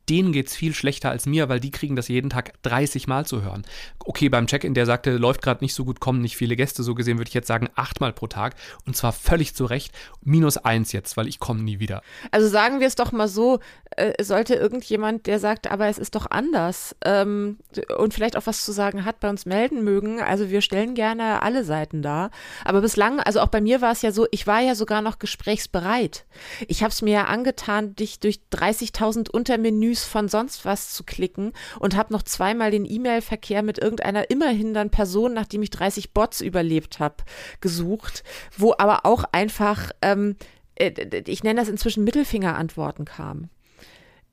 denen 0.08 0.32
geht 0.32 0.48
es 0.48 0.56
viel 0.56 0.74
schlechter 0.74 1.10
als 1.10 1.26
mir, 1.26 1.48
weil 1.48 1.60
die 1.60 1.70
kriegen 1.70 1.96
das 1.96 2.08
jeden 2.08 2.30
Tag 2.30 2.52
30 2.62 3.06
Mal 3.06 3.24
zu 3.26 3.42
hören. 3.42 3.62
Okay, 4.04 4.28
beim 4.28 4.46
Check-in, 4.46 4.74
der 4.74 4.86
sagte, 4.86 5.16
läuft 5.16 5.42
gerade 5.42 5.62
nicht 5.62 5.74
so 5.74 5.84
gut, 5.84 6.00
kommen 6.00 6.20
nicht 6.20 6.36
viele 6.36 6.56
Gäste, 6.56 6.82
so 6.82 6.94
gesehen 6.94 7.18
würde 7.18 7.28
ich 7.28 7.34
jetzt 7.34 7.46
sagen, 7.46 7.68
achtmal 7.76 8.12
pro 8.12 8.26
Tag 8.26 8.54
und 8.86 8.96
zwar 8.96 9.12
völlig 9.12 9.54
zu 9.54 9.64
Recht. 9.64 9.92
Minus 10.22 10.56
eins 10.56 10.92
jetzt, 10.92 11.16
weil 11.16 11.28
ich 11.28 11.38
komme 11.38 11.62
nie 11.62 11.78
wieder. 11.78 12.02
Also 12.30 12.48
sagen 12.48 12.80
wir 12.80 12.86
es 12.86 12.96
doch 12.96 13.12
mal 13.12 13.28
so, 13.28 13.60
äh, 13.96 14.22
sollte 14.22 14.54
irgendjemand, 14.54 15.26
der 15.26 15.38
sagt, 15.38 15.70
aber 15.70 15.86
es 15.86 15.98
ist 15.98 16.14
doch 16.14 16.30
anders 16.30 16.96
ähm, 17.04 17.58
und 17.96 18.14
vielleicht 18.14 18.36
auch 18.36 18.46
was 18.46 18.64
zu 18.64 18.72
sagen 18.72 19.04
hat, 19.04 19.20
bei 19.20 19.28
uns 19.28 19.46
melden 19.46 19.84
mögen. 19.84 20.20
Also 20.20 20.50
wir 20.50 20.62
stellen 20.62 20.94
gerne 20.94 21.42
alle 21.42 21.64
Seiten 21.64 22.02
dar. 22.02 22.30
Aber 22.64 22.80
bislang, 22.80 23.20
also 23.20 23.40
auch 23.40 23.48
bei 23.48 23.60
mir 23.60 23.80
war 23.80 23.92
es 23.92 24.02
ja 24.02 24.10
so, 24.10 24.26
ich 24.30 24.46
war 24.46 24.60
ja 24.60 24.74
sogar 24.74 25.02
noch 25.02 25.18
gesprächsbereit. 25.18 26.24
Ich 26.66 26.82
habe 26.82 26.90
es 26.90 27.02
mir 27.02 27.12
ja 27.12 27.24
angetan, 27.24 27.94
dich 27.94 28.20
durch 28.20 28.40
30.000 28.52 29.30
Untermenüs 29.30 29.91
von 30.00 30.28
sonst 30.28 30.64
was 30.64 30.92
zu 30.92 31.04
klicken 31.04 31.52
und 31.78 31.96
habe 31.96 32.12
noch 32.12 32.22
zweimal 32.22 32.70
den 32.70 32.84
E-Mail-Verkehr 32.84 33.62
mit 33.62 33.78
irgendeiner 33.78 34.30
immerhin 34.30 34.74
dann 34.74 34.90
Person, 34.90 35.34
nachdem 35.34 35.62
ich 35.62 35.70
30 35.70 36.12
Bots 36.12 36.40
überlebt 36.40 37.00
habe, 37.00 37.16
gesucht, 37.60 38.24
wo 38.56 38.74
aber 38.76 39.04
auch 39.06 39.24
einfach 39.32 39.90
ähm, 40.02 40.36
äh, 40.76 41.22
ich 41.26 41.42
nenne 41.44 41.60
das 41.60 41.68
inzwischen 41.68 42.04
Mittelfinger-Antworten 42.04 43.04
kamen 43.04 43.50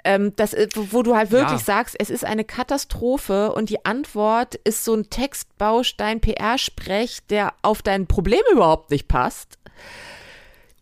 ähm, 0.04 0.34
das, 0.36 0.54
äh, 0.54 0.68
wo 0.74 1.04
du 1.04 1.16
halt 1.16 1.32
wirklich 1.32 1.60
ja. 1.60 1.66
sagst, 1.66 1.96
es 2.00 2.10
ist 2.10 2.26
eine 2.26 2.46
Katastrophe 2.46 3.52
und 3.52 3.70
die 3.70 3.86
Antwort 3.86 4.56
ist 4.56 4.86
so 4.86 4.94
ein 4.94 5.10
Textbaustein 5.10 6.22
PR-Sprech, 6.22 7.20
der 7.30 7.54
auf 7.62 7.82
dein 7.82 8.08
Problem 8.08 8.42
überhaupt 8.52 8.92
nicht 8.92 9.08
passt. 9.08 9.58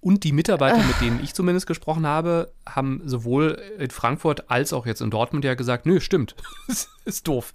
Und 0.07 0.23
die 0.23 0.31
Mitarbeiter, 0.31 0.77
mit 0.77 1.01
denen 1.01 1.21
ich 1.21 1.33
zumindest 1.33 1.67
gesprochen 1.67 2.07
habe, 2.07 2.53
haben 2.67 3.01
sowohl 3.05 3.61
in 3.77 3.89
Frankfurt 3.89 4.49
als 4.49 4.71
auch 4.71 4.85
jetzt 4.85 5.01
in 5.01 5.11
Dortmund 5.11 5.43
ja 5.43 5.53
gesagt, 5.53 5.85
nö, 5.85 5.99
stimmt, 5.99 6.35
ist 7.05 7.27
doof. 7.27 7.53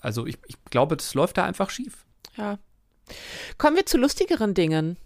Also 0.00 0.26
ich, 0.26 0.38
ich 0.46 0.56
glaube, 0.70 0.96
das 0.96 1.14
läuft 1.14 1.38
da 1.38 1.44
einfach 1.44 1.70
schief. 1.70 2.04
Ja. 2.36 2.58
Kommen 3.56 3.76
wir 3.76 3.86
zu 3.86 3.98
lustigeren 3.98 4.54
Dingen. 4.54 4.96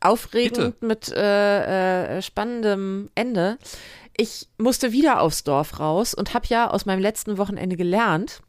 Aufregend 0.00 0.80
Bitte. 0.80 0.86
mit 0.86 1.12
äh, 1.12 2.16
äh, 2.16 2.22
spannendem 2.22 3.10
Ende 3.14 3.58
ich 4.16 4.48
musste 4.58 4.92
wieder 4.92 5.20
aufs 5.20 5.44
Dorf 5.44 5.80
raus 5.80 6.14
und 6.14 6.34
habe 6.34 6.46
ja 6.48 6.70
aus 6.70 6.86
meinem 6.86 7.00
letzten 7.00 7.38
Wochenende 7.38 7.76
gelernt 7.76 8.42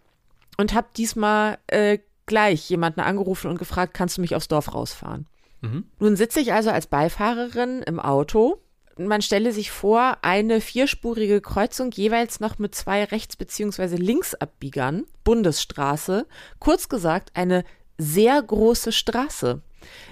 und 0.58 0.74
habe 0.74 0.88
diesmal 0.96 1.58
äh, 1.68 2.00
gleich 2.26 2.70
jemanden 2.70 3.02
angerufen 3.02 3.50
und 3.50 3.58
gefragt, 3.58 3.94
kannst 3.94 4.18
du 4.18 4.22
mich 4.22 4.36
aufs 4.36 4.48
Dorf 4.48 4.74
rausfahren? 4.74 5.28
Mhm. 5.66 5.86
Nun 6.00 6.16
sitze 6.16 6.40
ich 6.40 6.54
also 6.54 6.70
als 6.70 6.88
Beifahrerin 6.88 7.82
im 7.82 8.00
Auto. 8.00 8.62
Man 8.98 9.22
stelle 9.22 9.52
sich 9.52 9.72
vor, 9.72 10.20
eine 10.22 10.62
vierspurige 10.62 11.42
Kreuzung 11.42 11.92
jeweils 11.92 12.40
noch 12.40 12.60
mit 12.60 12.74
zwei 12.76 13.04
Rechts- 13.04 13.36
bzw. 13.36 13.98
Linksabbiegern, 13.98 15.06
Bundesstraße, 15.26 16.26
kurz 16.60 16.88
gesagt 16.88 17.32
eine 17.34 17.66
sehr 17.98 18.42
große 18.42 18.92
Straße 18.94 19.62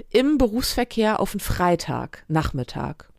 im 0.09 0.37
Berufsverkehr 0.37 1.19
auf 1.19 1.31
einen 1.31 1.39
Freitag, 1.39 2.25
Nachmittag. 2.27 3.09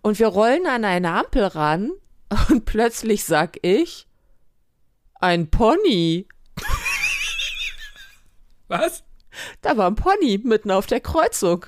Und 0.00 0.18
wir 0.18 0.28
rollen 0.28 0.66
an 0.66 0.84
eine 0.84 1.12
Ampel 1.12 1.44
ran 1.44 1.90
und 2.48 2.64
plötzlich 2.64 3.24
sag 3.24 3.58
ich, 3.62 4.06
ein 5.20 5.50
Pony. 5.50 6.26
Was? 8.68 9.02
Da 9.62 9.76
war 9.76 9.88
ein 9.88 9.96
Pony 9.96 10.40
mitten 10.42 10.70
auf 10.70 10.86
der 10.86 11.00
Kreuzung. 11.00 11.66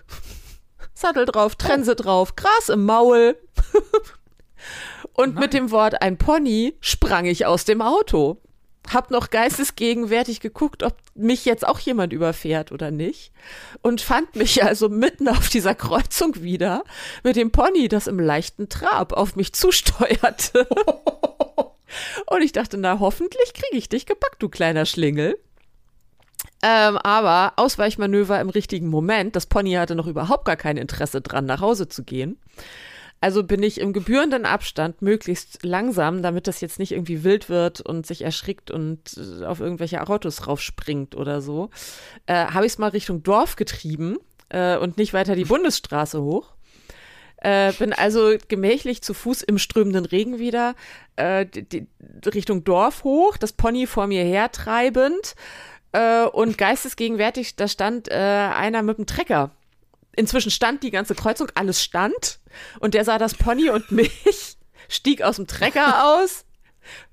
Sattel 0.94 1.24
drauf, 1.24 1.56
Trense 1.56 1.96
drauf, 1.96 2.37
Gras 2.37 2.68
im 2.68 2.85
Maul. 2.85 3.37
Und 5.12 5.38
mit 5.38 5.52
dem 5.52 5.70
Wort 5.70 6.02
ein 6.02 6.18
Pony 6.18 6.76
sprang 6.80 7.26
ich 7.26 7.46
aus 7.46 7.64
dem 7.64 7.83
Auto. 7.83 8.38
Hab 8.92 9.11
noch 9.11 9.30
geistesgegenwärtig 9.30 10.40
geguckt, 10.40 10.83
ob 10.83 10.96
mich 11.14 11.44
jetzt 11.44 11.66
auch 11.66 11.78
jemand 11.78 12.12
überfährt 12.12 12.72
oder 12.72 12.90
nicht. 12.90 13.33
Und 13.83 14.00
fand 14.00 14.35
mich 14.37 14.64
also 14.64 14.88
mitten 14.88 15.28
auf 15.28 15.48
dieser 15.48 15.74
Kreuzung 15.74 16.42
wieder 16.42 16.85
mit 17.22 17.37
dem 17.37 17.52
Pony, 17.52 17.88
das 17.88 18.06
im 18.06 18.18
leichten 18.18 18.68
Trab 18.68 19.12
auf 19.12 19.37
mich 19.37 19.52
zusteuerte. 19.52 20.66
Und 22.26 22.42
ich 22.42 22.52
dachte, 22.52 22.78
na, 22.78 23.00
hoffentlich 23.00 23.52
kriege 23.52 23.76
ich 23.76 23.88
dich 23.88 24.06
gepackt, 24.06 24.42
du 24.42 24.48
kleiner 24.48 24.87
Schlingel. 24.87 25.38
Ähm, 26.62 26.98
aber 26.98 27.54
Ausweichmanöver 27.56 28.40
im 28.40 28.50
richtigen 28.50 28.88
Moment. 28.88 29.34
Das 29.34 29.46
Pony 29.46 29.72
hatte 29.72 29.94
noch 29.94 30.06
überhaupt 30.06 30.44
gar 30.44 30.56
kein 30.56 30.76
Interesse 30.76 31.20
dran, 31.20 31.46
nach 31.46 31.60
Hause 31.60 31.88
zu 31.88 32.04
gehen. 32.04 32.38
Also 33.22 33.44
bin 33.44 33.62
ich 33.62 33.80
im 33.80 33.92
gebührenden 33.92 34.46
Abstand 34.46 35.02
möglichst 35.02 35.62
langsam, 35.62 36.22
damit 36.22 36.46
das 36.46 36.62
jetzt 36.62 36.78
nicht 36.78 36.92
irgendwie 36.92 37.22
wild 37.22 37.50
wird 37.50 37.80
und 37.82 38.06
sich 38.06 38.22
erschrickt 38.22 38.70
und 38.70 39.16
äh, 39.16 39.44
auf 39.44 39.60
irgendwelche 39.60 40.06
Autos 40.06 40.46
raufspringt 40.46 41.14
oder 41.14 41.42
so, 41.42 41.68
äh, 42.26 42.46
habe 42.46 42.64
ich 42.64 42.72
es 42.72 42.78
mal 42.78 42.88
Richtung 42.88 43.22
Dorf 43.22 43.56
getrieben 43.56 44.16
äh, 44.48 44.78
und 44.78 44.96
nicht 44.96 45.12
weiter 45.12 45.34
die 45.34 45.44
Bundesstraße 45.46 46.22
hoch. 46.22 46.52
Äh, 47.42 47.72
bin 47.72 47.94
also 47.94 48.34
gemächlich 48.48 49.02
zu 49.02 49.14
Fuß 49.14 49.42
im 49.42 49.58
strömenden 49.58 50.04
Regen 50.04 50.38
wieder 50.38 50.74
äh, 51.16 51.46
die, 51.46 51.62
die, 51.62 51.86
Richtung 52.26 52.64
Dorf 52.64 53.04
hoch, 53.04 53.38
das 53.38 53.52
Pony 53.52 53.86
vor 53.86 54.06
mir 54.06 54.24
hertreibend 54.24 55.34
äh, 55.92 56.24
und 56.24 56.59
geistesgegenwärtig, 56.59 57.57
da 57.57 57.68
stand 57.68 58.09
äh, 58.09 58.14
einer 58.14 58.83
mit 58.83 58.98
dem 58.98 59.07
Trecker. 59.07 59.50
Inzwischen 60.16 60.50
stand 60.50 60.83
die 60.83 60.90
ganze 60.90 61.14
Kreuzung, 61.14 61.48
alles 61.55 61.83
stand 61.83 62.40
und 62.81 62.94
der 62.94 63.05
sah 63.05 63.18
das 63.18 63.35
Pony 63.35 63.70
und 63.70 63.90
mich, 63.92 64.57
stieg 64.88 65.22
aus 65.22 65.37
dem 65.37 65.46
Trecker 65.46 66.05
aus, 66.05 66.44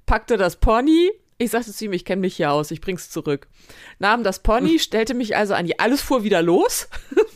packte 0.06 0.38
das 0.38 0.58
Pony. 0.58 1.12
Ich 1.40 1.52
sagte 1.52 1.72
zu 1.72 1.86
ihm, 1.86 1.94
ich 1.94 2.04
kenne 2.04 2.22
mich 2.22 2.38
hier 2.38 2.52
aus, 2.52 2.72
ich 2.72 2.82
bring's 2.82 3.12
zurück. 3.12 3.48
Nahm 4.00 4.24
das 4.24 4.42
Pony, 4.42 4.80
stellte 4.80 5.14
mich 5.14 5.36
also 5.36 5.54
an 5.54 5.68
die, 5.68 5.78
alles 5.78 6.02
fuhr 6.02 6.24
wieder 6.24 6.42
los 6.42 6.90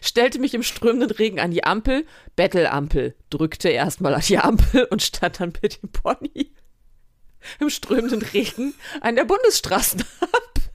stellte 0.00 0.38
mich 0.38 0.54
im 0.54 0.62
strömenden 0.62 1.10
Regen 1.10 1.40
an 1.40 1.50
die 1.50 1.64
Ampel, 1.64 2.06
Bettelampel, 2.34 3.14
drückte 3.30 3.68
erstmal 3.68 4.14
an 4.14 4.22
die 4.22 4.38
Ampel 4.38 4.84
und 4.84 5.02
stand 5.02 5.40
dann 5.40 5.52
mit 5.62 5.82
dem 5.82 5.90
Pony 5.90 6.52
im 7.60 7.70
strömenden 7.70 8.22
Regen 8.22 8.74
an 9.00 9.16
der 9.16 9.24
Bundesstraßenampel. 9.24 10.08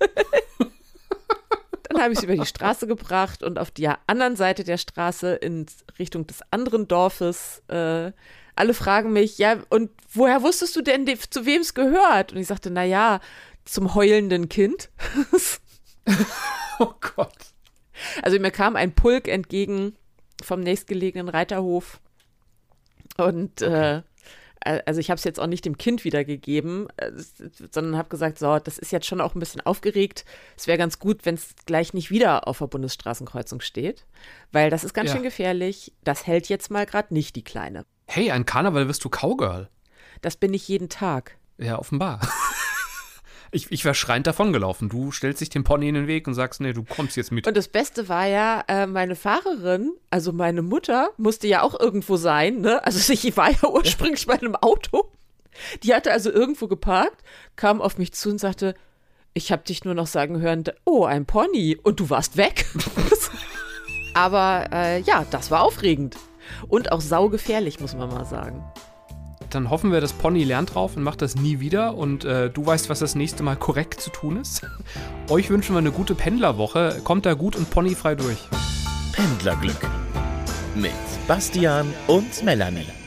Dann 1.89 2.01
habe 2.01 2.13
ich 2.13 2.19
es 2.19 2.23
über 2.23 2.35
die 2.35 2.45
Straße 2.45 2.87
gebracht 2.87 3.43
und 3.43 3.59
auf 3.59 3.71
der 3.71 3.99
anderen 4.07 4.35
Seite 4.35 4.63
der 4.63 4.77
Straße 4.77 5.33
in 5.35 5.65
Richtung 5.99 6.25
des 6.25 6.39
anderen 6.51 6.87
Dorfes. 6.87 7.61
Äh, 7.67 8.11
alle 8.55 8.73
fragen 8.73 9.11
mich, 9.13 9.37
ja, 9.37 9.57
und 9.69 9.91
woher 10.13 10.41
wusstest 10.41 10.75
du 10.75 10.81
denn, 10.81 11.05
zu 11.29 11.45
wem 11.45 11.61
es 11.61 11.73
gehört? 11.73 12.31
Und 12.31 12.39
ich 12.39 12.47
sagte, 12.47 12.69
na 12.71 12.83
ja, 12.83 13.19
zum 13.65 13.95
heulenden 13.95 14.49
Kind. 14.49 14.89
oh 16.79 16.93
Gott. 17.15 17.37
Also 18.21 18.39
mir 18.39 18.51
kam 18.51 18.75
ein 18.75 18.93
Pulk 18.93 19.27
entgegen 19.27 19.95
vom 20.41 20.61
nächstgelegenen 20.61 21.29
Reiterhof 21.29 21.99
und 23.17 23.61
okay. 23.61 23.97
äh, 23.97 24.01
also 24.63 24.99
ich 24.99 25.09
habe 25.09 25.17
es 25.17 25.23
jetzt 25.23 25.39
auch 25.39 25.47
nicht 25.47 25.65
dem 25.65 25.77
Kind 25.77 26.03
wiedergegeben, 26.03 26.87
äh, 26.97 27.11
sondern 27.71 27.97
habe 27.97 28.09
gesagt, 28.09 28.39
so, 28.39 28.59
das 28.59 28.77
ist 28.77 28.91
jetzt 28.91 29.07
schon 29.07 29.21
auch 29.21 29.35
ein 29.35 29.39
bisschen 29.39 29.61
aufgeregt. 29.61 30.25
Es 30.55 30.67
wäre 30.67 30.77
ganz 30.77 30.99
gut, 30.99 31.25
wenn 31.25 31.35
es 31.35 31.55
gleich 31.65 31.93
nicht 31.93 32.11
wieder 32.11 32.47
auf 32.47 32.59
der 32.59 32.67
Bundesstraßenkreuzung 32.67 33.61
steht, 33.61 34.05
weil 34.51 34.69
das 34.69 34.83
ist 34.83 34.93
ganz 34.93 35.09
ja. 35.09 35.15
schön 35.15 35.23
gefährlich. 35.23 35.93
Das 36.03 36.27
hält 36.27 36.49
jetzt 36.49 36.69
mal 36.69 36.85
gerade 36.85 37.13
nicht 37.13 37.35
die 37.35 37.43
Kleine. 37.43 37.85
Hey, 38.07 38.31
ein 38.31 38.45
Karneval 38.45 38.87
wirst 38.87 39.03
du 39.03 39.09
Cowgirl. 39.09 39.69
Das 40.21 40.35
bin 40.35 40.53
ich 40.53 40.67
jeden 40.67 40.89
Tag. 40.89 41.37
Ja, 41.57 41.79
offenbar. 41.79 42.19
Ich, 43.53 43.69
ich 43.69 43.83
wäre 43.83 43.95
schreiend 43.95 44.27
davongelaufen. 44.27 44.87
Du 44.87 45.11
stellst 45.11 45.41
dich 45.41 45.49
dem 45.49 45.65
Pony 45.65 45.89
in 45.89 45.95
den 45.95 46.07
Weg 46.07 46.25
und 46.25 46.33
sagst, 46.33 46.61
nee, 46.61 46.71
du 46.71 46.83
kommst 46.83 47.17
jetzt 47.17 47.31
mit. 47.31 47.45
Und 47.47 47.57
das 47.57 47.67
Beste 47.67 48.07
war 48.07 48.25
ja, 48.25 48.63
äh, 48.69 48.87
meine 48.87 49.15
Fahrerin, 49.15 49.91
also 50.09 50.31
meine 50.31 50.61
Mutter, 50.61 51.09
musste 51.17 51.47
ja 51.47 51.61
auch 51.61 51.77
irgendwo 51.77 52.15
sein, 52.15 52.61
ne? 52.61 52.83
Also 52.85 53.11
ich 53.13 53.35
war 53.35 53.51
ja 53.51 53.67
ursprünglich 53.69 54.25
bei 54.25 54.35
einem 54.35 54.55
Auto. 54.55 55.11
Die 55.83 55.93
hatte 55.93 56.13
also 56.13 56.31
irgendwo 56.31 56.67
geparkt, 56.67 57.23
kam 57.57 57.81
auf 57.81 57.97
mich 57.97 58.13
zu 58.13 58.29
und 58.29 58.39
sagte, 58.39 58.73
ich 59.33 59.51
habe 59.51 59.63
dich 59.63 59.83
nur 59.83 59.95
noch 59.95 60.07
sagen 60.07 60.39
hören, 60.39 60.63
oh, 60.85 61.03
ein 61.03 61.25
Pony. 61.25 61.77
Und 61.81 61.99
du 61.99 62.09
warst 62.09 62.37
weg. 62.37 62.65
Aber 64.13 64.67
äh, 64.71 65.01
ja, 65.01 65.25
das 65.29 65.51
war 65.51 65.63
aufregend. 65.63 66.15
Und 66.69 66.91
auch 66.93 67.01
saugefährlich, 67.01 67.81
muss 67.81 67.95
man 67.95 68.09
mal 68.09 68.25
sagen 68.25 68.63
dann 69.53 69.69
hoffen 69.69 69.91
wir, 69.91 70.01
das 70.01 70.13
Pony 70.13 70.43
lernt 70.43 70.75
drauf 70.75 70.95
und 70.95 71.03
macht 71.03 71.21
das 71.21 71.35
nie 71.35 71.59
wieder 71.59 71.95
und 71.95 72.25
äh, 72.25 72.49
du 72.49 72.65
weißt, 72.65 72.89
was 72.89 72.99
das 72.99 73.15
nächste 73.15 73.43
Mal 73.43 73.55
korrekt 73.55 74.01
zu 74.01 74.09
tun 74.09 74.37
ist. 74.37 74.61
Euch 75.29 75.49
wünschen 75.49 75.75
wir 75.75 75.79
eine 75.79 75.91
gute 75.91 76.15
Pendlerwoche. 76.15 77.01
Kommt 77.03 77.25
da 77.25 77.33
gut 77.33 77.55
und 77.55 77.69
ponyfrei 77.69 78.15
durch. 78.15 78.39
Pendlerglück 79.13 79.87
mit 80.75 80.91
Bastian 81.27 81.93
und 82.07 82.43
Melanie. 82.43 83.00